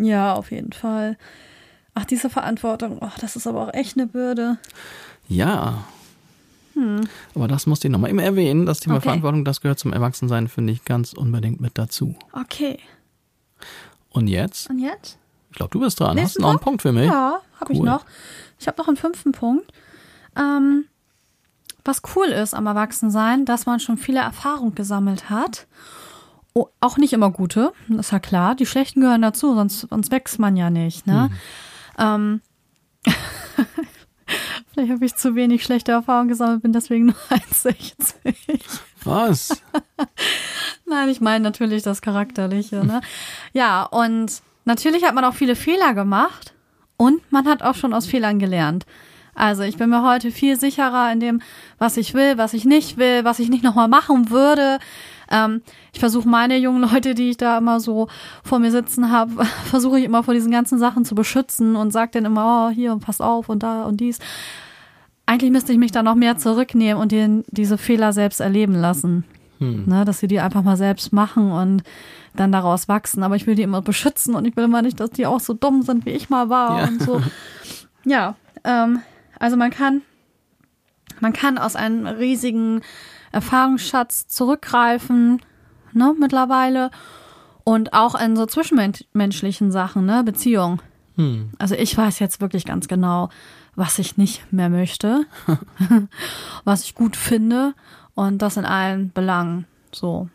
[0.06, 1.18] Ja, auf jeden Fall.
[1.94, 4.58] Ach, diese Verantwortung, oh, das ist aber auch echt eine Bürde.
[5.28, 5.84] Ja.
[7.34, 8.66] Aber das musste ich nochmal immer erwähnen.
[8.66, 8.98] Das Thema Hm.
[8.98, 9.08] Okay.
[9.08, 12.14] Verantwortung, das gehört zum Erwachsensein, finde ich ganz unbedingt mit dazu.
[12.32, 12.78] Okay.
[14.10, 14.68] Und jetzt?
[14.70, 15.18] Und jetzt?
[15.50, 16.10] Ich glaube, du bist dran.
[16.10, 16.82] Hast Nächsten du noch einen Punkt?
[16.82, 17.10] Punkt für mich?
[17.10, 17.86] Ja, habe ich Cool.
[17.86, 18.04] noch.
[18.58, 19.72] Ich habe noch einen fünften Punkt.
[20.36, 20.84] Ähm,
[21.84, 25.66] was cool ist am Erwachsensein, dass man schon viele Erfahrungen gesammelt hat.
[26.52, 28.54] Oh, auch nicht immer gute, das ist ja klar.
[28.54, 31.06] Die schlechten gehören dazu, sonst, sonst wächst man ja nicht.
[31.06, 31.30] Ne?
[31.98, 32.40] Ähm,
[34.80, 38.34] vielleicht habe ich zu wenig schlechte Erfahrungen gesammelt, bin deswegen nur 1,60.
[39.04, 39.62] Was?
[40.86, 42.84] Nein, ich meine natürlich das Charakterliche.
[42.84, 43.00] Ne?
[43.52, 46.54] Ja, und natürlich hat man auch viele Fehler gemacht
[46.96, 48.86] und man hat auch schon aus Fehlern gelernt.
[49.34, 51.40] Also ich bin mir heute viel sicherer in dem,
[51.78, 54.78] was ich will, was ich nicht will, was ich nicht nochmal machen würde.
[55.30, 55.62] Ähm,
[55.92, 58.08] ich versuche meine jungen Leute, die ich da immer so
[58.42, 62.12] vor mir sitzen habe, versuche ich immer vor diesen ganzen Sachen zu beschützen und sage
[62.12, 64.18] denen immer, oh, hier und pass auf und da und dies.
[65.30, 69.22] Eigentlich müsste ich mich da noch mehr zurücknehmen und denen diese Fehler selbst erleben lassen.
[69.60, 71.82] Ne, dass sie die einfach mal selbst machen und
[72.34, 73.22] dann daraus wachsen.
[73.22, 75.52] Aber ich will die immer beschützen und ich will immer nicht, dass die auch so
[75.52, 76.88] dumm sind, wie ich mal war Ja.
[76.88, 77.22] und so.
[78.04, 79.00] Ja, ähm,
[79.38, 80.00] also man kann,
[81.20, 82.80] man kann aus einem riesigen
[83.30, 85.42] Erfahrungsschatz zurückgreifen,
[85.92, 86.90] ne, mittlerweile.
[87.62, 90.80] Und auch in so zwischenmenschlichen Sachen, ne, Beziehung.
[91.16, 91.50] Hm.
[91.58, 93.28] Also ich weiß jetzt wirklich ganz genau,
[93.80, 95.24] was ich nicht mehr möchte,
[96.64, 97.72] was ich gut finde
[98.14, 99.64] und das in allen Belangen.
[99.90, 100.28] So,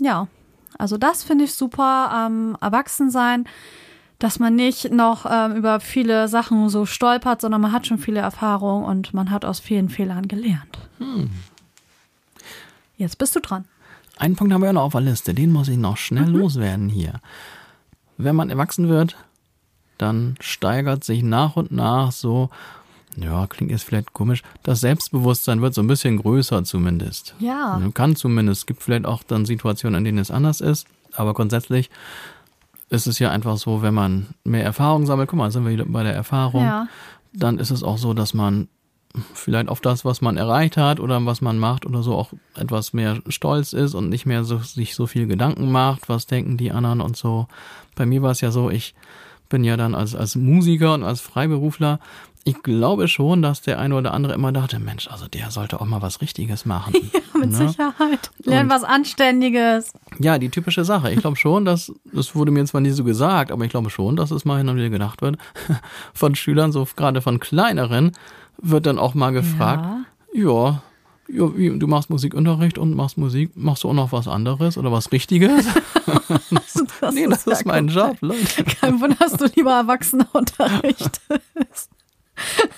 [0.00, 0.28] ja.
[0.78, 3.46] Also das finde ich super am Erwachsensein,
[4.20, 8.20] dass man nicht noch ähm, über viele Sachen so stolpert, sondern man hat schon viele
[8.20, 10.78] Erfahrungen und man hat aus vielen Fehlern gelernt.
[12.96, 13.64] Jetzt bist du dran.
[14.18, 16.36] Einen Punkt haben wir ja noch auf der Liste, den muss ich noch schnell Mhm.
[16.36, 17.14] loswerden hier.
[18.16, 19.16] Wenn man erwachsen wird,
[19.98, 22.50] dann steigert sich nach und nach so,
[23.16, 27.34] ja, klingt jetzt vielleicht komisch, das Selbstbewusstsein wird so ein bisschen größer zumindest.
[27.38, 27.80] Ja.
[27.94, 28.62] Kann zumindest.
[28.62, 31.90] Es gibt vielleicht auch dann Situationen, in denen es anders ist, aber grundsätzlich
[32.90, 35.84] ist es ja einfach so, wenn man mehr Erfahrung sammelt, guck mal, sind wir wieder
[35.86, 36.86] bei der Erfahrung, Ja.
[37.32, 38.68] dann ist es auch so, dass man
[39.32, 42.92] vielleicht auf das, was man erreicht hat oder was man macht oder so auch etwas
[42.92, 46.72] mehr stolz ist und nicht mehr so, sich so viel Gedanken macht, was denken die
[46.72, 47.46] anderen und so.
[47.94, 48.94] Bei mir war es ja so, ich
[49.48, 52.00] bin ja dann als, als Musiker und als Freiberufler,
[52.46, 55.86] ich glaube schon, dass der eine oder andere immer dachte, Mensch, also der sollte auch
[55.86, 56.92] mal was Richtiges machen.
[57.38, 57.68] Mit ne?
[57.68, 58.30] Sicherheit.
[58.44, 59.92] Lern Und- was Anständiges.
[60.18, 61.10] Ja, die typische Sache.
[61.10, 64.16] Ich glaube schon, dass, das wurde mir zwar nie so gesagt, aber ich glaube schon,
[64.16, 65.38] dass es mal hin und wieder gedacht wird,
[66.14, 68.12] von Schülern, so gerade von kleineren,
[68.60, 69.84] wird dann auch mal gefragt,
[70.34, 70.82] ja,
[71.26, 74.92] Ja, wie, du machst Musikunterricht und machst Musik, machst du auch noch was anderes oder
[74.92, 75.64] was Richtiges?
[77.00, 78.64] Das nee, das ja ist mein komplett- Job, Leute.
[78.64, 81.20] Kein Wunder, dass du lieber Erwachsenenunterricht.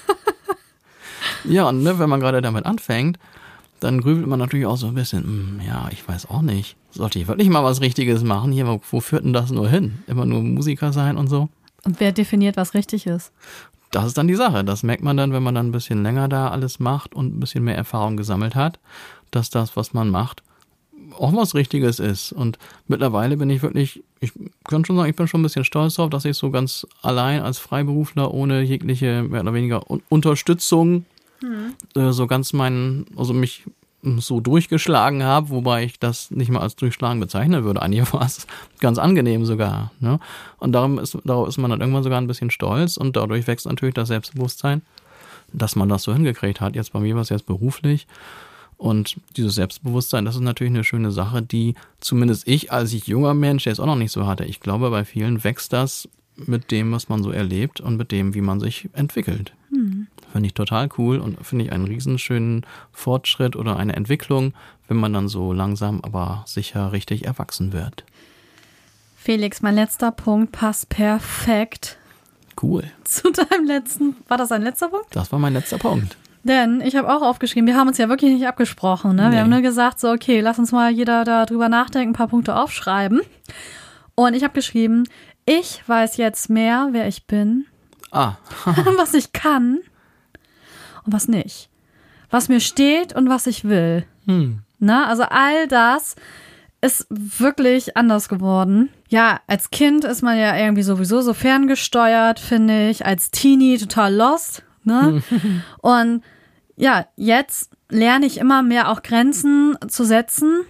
[1.48, 3.18] Ja, und ne, wenn man gerade damit anfängt,
[3.80, 6.76] dann grübelt man natürlich auch so ein bisschen, hm, ja, ich weiß auch nicht.
[6.90, 8.52] Sollte ich wirklich mal was Richtiges machen?
[8.52, 10.02] Hier, wo, wo führt denn das nur hin?
[10.06, 11.48] Immer nur Musiker sein und so?
[11.84, 13.32] Und wer definiert, was richtig ist?
[13.90, 14.64] Das ist dann die Sache.
[14.64, 17.40] Das merkt man dann, wenn man dann ein bisschen länger da alles macht und ein
[17.40, 18.80] bisschen mehr Erfahrung gesammelt hat,
[19.30, 20.42] dass das, was man macht,
[21.18, 22.32] auch was Richtiges ist.
[22.32, 24.32] Und mittlerweile bin ich wirklich, ich
[24.64, 27.42] kann schon sagen, ich bin schon ein bisschen stolz darauf, dass ich so ganz allein
[27.42, 31.04] als Freiberufler ohne jegliche mehr oder weniger Un Unterstützung
[31.94, 33.64] äh, so ganz meinen, also mich
[34.18, 37.82] so durchgeschlagen habe, wobei ich das nicht mal als durchschlagen bezeichnen würde.
[37.82, 38.46] Eigentlich war es
[38.80, 39.92] ganz angenehm sogar.
[40.00, 40.20] Ne?
[40.58, 43.66] Und darum ist, darauf ist man dann irgendwann sogar ein bisschen stolz und dadurch wächst
[43.66, 44.82] natürlich das Selbstbewusstsein,
[45.52, 46.76] dass man das so hingekriegt hat.
[46.76, 48.06] Jetzt bei mir war es jetzt beruflich.
[48.78, 53.32] Und dieses Selbstbewusstsein, das ist natürlich eine schöne Sache, die zumindest ich als ich junger
[53.34, 54.44] Mensch jetzt auch noch nicht so hatte.
[54.44, 58.34] Ich glaube, bei vielen wächst das mit dem, was man so erlebt und mit dem,
[58.34, 59.54] wie man sich entwickelt.
[59.70, 64.52] Finde ich total cool und finde ich einen riesenschönen Fortschritt oder eine Entwicklung,
[64.88, 68.04] wenn man dann so langsam, aber sicher richtig erwachsen wird.
[69.16, 71.98] Felix, mein letzter Punkt passt perfekt
[72.60, 72.84] Cool.
[73.04, 74.16] zu deinem letzten.
[74.28, 75.06] War das ein letzter Punkt?
[75.16, 76.16] Das war mein letzter Punkt.
[76.46, 79.16] Denn ich habe auch aufgeschrieben, wir haben uns ja wirklich nicht abgesprochen.
[79.16, 79.26] Ne?
[79.28, 79.32] Nee.
[79.34, 82.54] Wir haben nur gesagt, so, okay, lass uns mal jeder darüber nachdenken, ein paar Punkte
[82.56, 83.20] aufschreiben.
[84.14, 85.04] Und ich habe geschrieben,
[85.44, 87.66] ich weiß jetzt mehr, wer ich bin,
[88.12, 88.36] Ah,
[88.96, 89.80] was ich kann
[91.04, 91.68] und was nicht.
[92.30, 94.04] Was mir steht und was ich will.
[94.26, 94.60] hm.
[94.78, 96.16] Na, also all das
[96.82, 98.90] ist wirklich anders geworden.
[99.08, 103.06] Ja, als Kind ist man ja irgendwie sowieso so ferngesteuert, finde ich.
[103.06, 104.62] Als Teenie total lost.
[104.84, 105.22] Ne?
[105.80, 106.22] Und
[106.76, 110.60] ja, jetzt lerne ich immer mehr auch Grenzen zu setzen.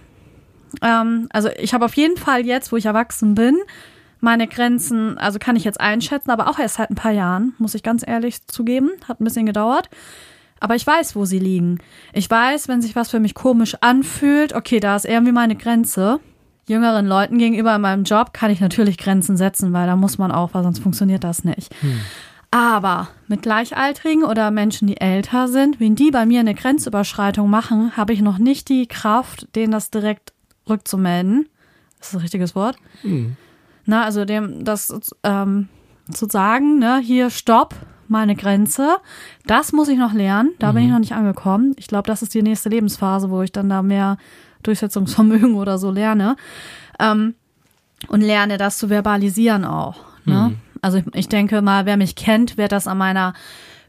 [0.81, 3.57] Ähm, also ich habe auf jeden Fall jetzt, wo ich erwachsen bin,
[4.19, 7.75] meine Grenzen, also kann ich jetzt einschätzen, aber auch erst seit ein paar Jahren, muss
[7.75, 8.91] ich ganz ehrlich zugeben.
[9.07, 9.89] Hat ein bisschen gedauert.
[10.59, 11.79] Aber ich weiß, wo sie liegen.
[12.13, 16.19] Ich weiß, wenn sich was für mich komisch anfühlt, okay, da ist irgendwie meine Grenze.
[16.67, 20.31] Jüngeren Leuten gegenüber in meinem Job kann ich natürlich Grenzen setzen, weil da muss man
[20.31, 21.73] auch, weil sonst funktioniert das nicht.
[22.49, 27.97] Aber mit Gleichaltrigen oder Menschen, die älter sind, wenn die bei mir eine Grenzüberschreitung machen,
[27.97, 30.33] habe ich noch nicht die Kraft, denen das direkt
[30.69, 31.49] rückzumelden.
[31.99, 32.77] Das ist das richtiges Wort.
[33.85, 34.93] Na, also dem das
[35.23, 35.67] ähm,
[36.11, 37.75] zu sagen, ne, hier stopp,
[38.07, 38.97] meine Grenze.
[39.45, 40.51] Das muss ich noch lernen.
[40.59, 41.73] Da bin ich noch nicht angekommen.
[41.77, 44.17] Ich glaube, das ist die nächste Lebensphase, wo ich dann da mehr
[44.63, 46.35] Durchsetzungsvermögen oder so lerne.
[46.99, 47.35] Ähm,
[48.07, 50.05] und lerne das zu verbalisieren auch.
[50.23, 50.55] Ne?
[50.87, 53.33] Also ich, ich denke mal, wer mich kennt, wird das an meiner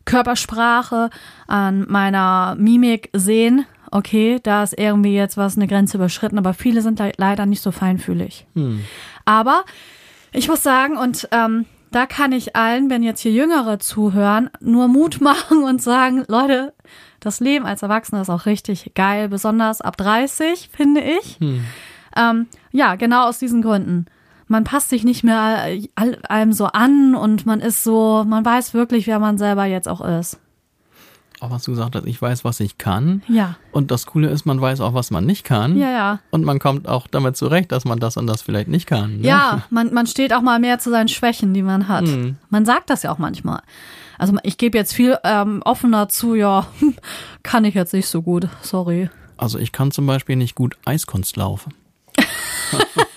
[0.05, 1.11] Körpersprache,
[1.47, 3.67] an meiner Mimik sehen.
[3.93, 7.63] Okay, da ist irgendwie jetzt was eine Grenze überschritten, aber viele sind le leider nicht
[7.63, 8.47] so feinfühlig.
[9.25, 9.63] Aber
[10.33, 14.89] ich muss sagen, und ähm, da kann ich allen, wenn jetzt hier Jüngere zuhören, nur
[14.89, 16.75] Mut machen und sagen, Leute,
[17.21, 21.39] das Leben als Erwachsener ist auch richtig geil, besonders ab 30, finde ich.
[22.17, 24.07] Ähm, ja, genau aus diesen Gründen.
[24.49, 28.75] Man passt sich nicht mehr all, allem so an und man ist so, man weiß
[28.75, 30.39] wirklich, wer man selber jetzt auch ist.
[31.41, 33.23] Auch was du gesagt hast, ich weiß, was ich kann.
[33.29, 35.77] Ja, Und das Coole ist, man weiß auch, was man nicht kann.
[35.77, 36.19] ja, ja.
[36.31, 39.19] Und man kommt auch damit zurecht, dass man das und das vielleicht nicht kann.
[39.19, 39.29] Ne?
[39.29, 42.07] Ja, man, man steht auch mal mehr zu seinen Schwächen, die man hat.
[42.07, 42.39] Mhm.
[42.51, 43.61] Man sagt das ja auch manchmal.
[44.19, 46.67] Also ich gebe jetzt viel ähm, offener zu, ja,
[47.45, 49.09] kann ich jetzt nicht so gut, sorry.
[49.37, 51.73] Also ich kann zum Beispiel nicht gut Eiskunst laufen.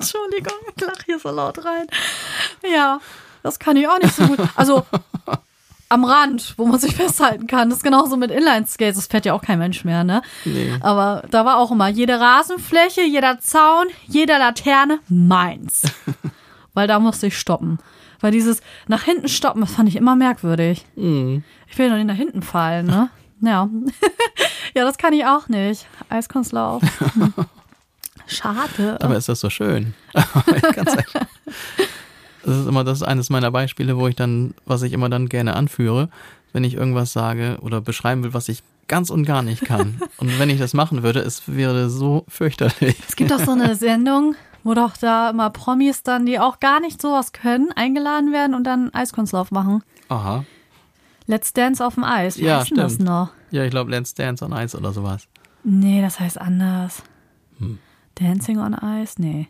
[0.00, 1.86] Entschuldigung, ich lach hier so laut rein.
[2.72, 3.00] Ja,
[3.42, 4.38] das kann ich auch nicht so gut.
[4.56, 4.84] Also
[5.90, 7.68] am Rand, wo man sich festhalten kann.
[7.68, 8.96] Das ist genauso mit Inline-Skates.
[8.96, 10.22] Das fährt ja auch kein Mensch mehr, ne?
[10.44, 10.72] Nee.
[10.80, 15.82] Aber da war auch immer jede Rasenfläche, jeder Zaun, jede Laterne meins.
[16.74, 17.78] Weil da musste ich stoppen.
[18.20, 20.86] Weil dieses nach hinten stoppen, das fand ich immer merkwürdig.
[20.94, 21.42] Mhm.
[21.66, 23.10] Ich will doch nicht nach hinten fallen, ne?
[23.40, 23.68] Ja.
[24.74, 25.86] ja, das kann ich auch nicht.
[26.08, 26.82] Eiskunstlauf.
[28.30, 28.98] Schade.
[29.00, 29.94] Aber ist das so schön?
[30.74, 31.28] Ganz ehrlich.
[32.44, 35.28] Das ist immer, das ist eines meiner Beispiele, wo ich dann, was ich immer dann
[35.28, 36.08] gerne anführe,
[36.52, 40.00] wenn ich irgendwas sage oder beschreiben will, was ich ganz und gar nicht kann.
[40.16, 42.96] Und wenn ich das machen würde, es wäre so fürchterlich.
[43.08, 46.80] Es gibt doch so eine Sendung, wo doch da immer Promis dann, die auch gar
[46.80, 49.84] nicht sowas können, eingeladen werden und dann Eiskunstlauf machen.
[50.08, 50.44] Aha.
[51.26, 52.38] Let's Dance auf dem Eis.
[52.38, 53.08] Wie Ja, denn das stimmt.
[53.08, 53.30] noch?
[53.52, 55.28] Ja, ich glaube, Let's Dance on Ice oder sowas.
[55.62, 57.02] Nee, das heißt anders.
[57.60, 57.78] Hm.
[58.14, 59.14] Dancing on Ice?
[59.18, 59.48] Nee.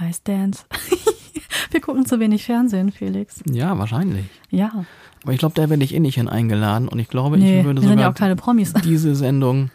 [0.00, 0.64] Ice Dance.
[1.70, 3.42] Wir gucken zu wenig Fernsehen, Felix.
[3.50, 4.26] Ja, wahrscheinlich.
[4.50, 4.84] Ja.
[5.22, 7.64] Aber ich glaube, da werde ich eh nicht hin eingeladen und ich glaube, Nee, ich
[7.64, 8.72] würde sind ja sogar auch keine Promis.
[8.84, 9.70] diese Sendung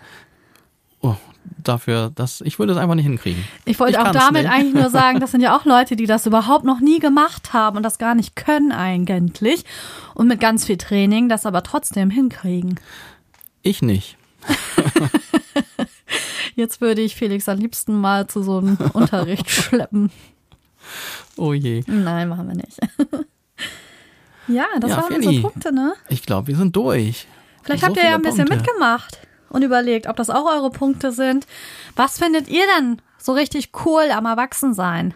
[1.01, 1.15] oh,
[1.57, 3.43] dafür, dass ich würde es einfach nicht hinkriegen.
[3.65, 4.51] Ich wollte Ich auch damit nicht.
[4.51, 7.77] eigentlich nur sagen, das sind ja auch Leute, die das überhaupt noch nie gemacht haben
[7.77, 9.65] und das gar nicht können eigentlich.
[10.13, 12.79] Und mit ganz viel Training das aber trotzdem hinkriegen.
[13.61, 14.17] Ich nicht.
[16.59, 20.11] Jetzt würde ich Felix am liebsten mal zu so einem Unterricht schleppen.
[21.37, 21.83] Oh je.
[21.87, 22.77] Nein, machen wir nicht.
[24.49, 25.27] ja, das Ja, waren Feli.
[25.27, 25.93] unsere Punkte, ne?
[26.09, 27.27] Ich glaube, wir sind durch.
[27.63, 28.57] Vielleicht So habt ihr ja ein bisschen Punkte.
[28.65, 31.47] mitgemacht und überlegt, ob das auch eure Punkte sind.
[31.95, 35.13] Was findet ihr denn so richtig cool am Erwachsensein?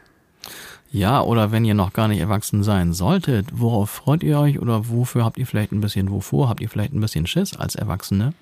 [0.92, 4.88] Ja, oder wenn ihr noch gar nicht erwachsen sein solltet, worauf freut ihr euch oder
[4.90, 8.34] wofür habt ihr vielleicht ein bisschen, wovor habt ihr vielleicht ein bisschen Schiss als Erwachsene?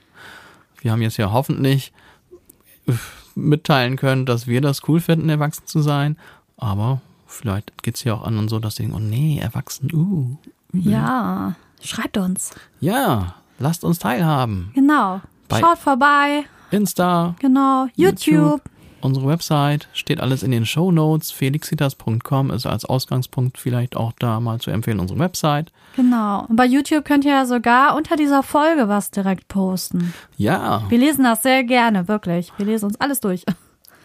[0.81, 1.93] Wir haben jetzt ja hoffentlich
[3.36, 6.17] mitteilen können, dass wir das cool finden, erwachsen zu sein,
[6.57, 10.36] aber vielleicht geht's ja auch anderen so, dass sie denken, oh nee, erwachsen, uh.
[10.73, 12.51] Ja, schreibt uns.
[12.79, 14.71] Ja, lasst uns teilhaben.
[14.73, 15.21] Genau.
[15.49, 16.43] Bei- Schaut vorbei.
[16.71, 17.88] Insta, Genau.
[17.95, 18.61] YouTube.
[19.03, 21.31] Unsere Website, steht alles in den Show Notes.
[21.31, 25.71] felixitas.com ist als Ausgangspunkt vielleicht auch da mal zu empfehlen, unsere Website.
[25.95, 26.45] Genau.
[26.47, 30.13] Und bei YouTube könnt ihr ja sogar unter dieser Folge was direkt posten.
[30.37, 32.51] Ja, Wir lesen das sehr gerne, wirklich.
[32.57, 33.43] Wir lesen uns alles durch.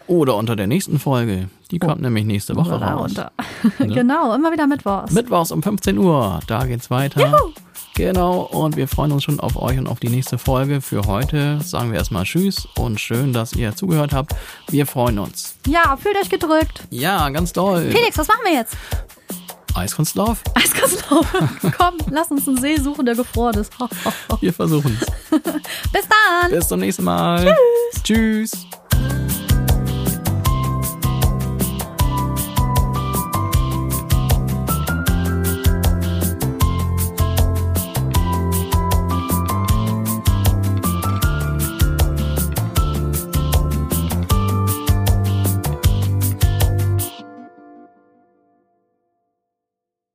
[0.07, 1.49] oder unter der nächsten Folge.
[1.71, 3.09] Die kommt nämlich nächste Woche Oder raus.
[3.11, 3.31] unter.
[3.79, 5.11] genau, immer wieder Mittwochs.
[5.11, 7.33] Mittwochs um 15 Uhr, da geht's weiter.
[7.97, 10.81] Genau, und wir freuen uns schon auf euch und auf die nächste Folge.
[10.81, 14.35] Für heute sagen wir erstmal Tschüss und schön, dass ihr zugehört habt.
[14.69, 15.55] Wir freuen uns.
[15.65, 16.83] ja, fühlt euch gedrückt.
[16.91, 17.89] Ja, ganz toll.
[17.89, 18.77] Felix, was machen wir jetzt?
[19.73, 20.43] Eiskunstlauf?
[20.53, 21.25] Eiskasslauf.
[21.75, 23.73] Komm, lass uns einen See suchen, der gefroren ist.
[24.41, 24.99] Wir versuchen's.
[25.31, 26.51] Bis dann.
[26.51, 27.45] Bis zum nächsten Mal.
[27.45, 28.03] Tschüss.
[28.03, 28.67] Tschüss.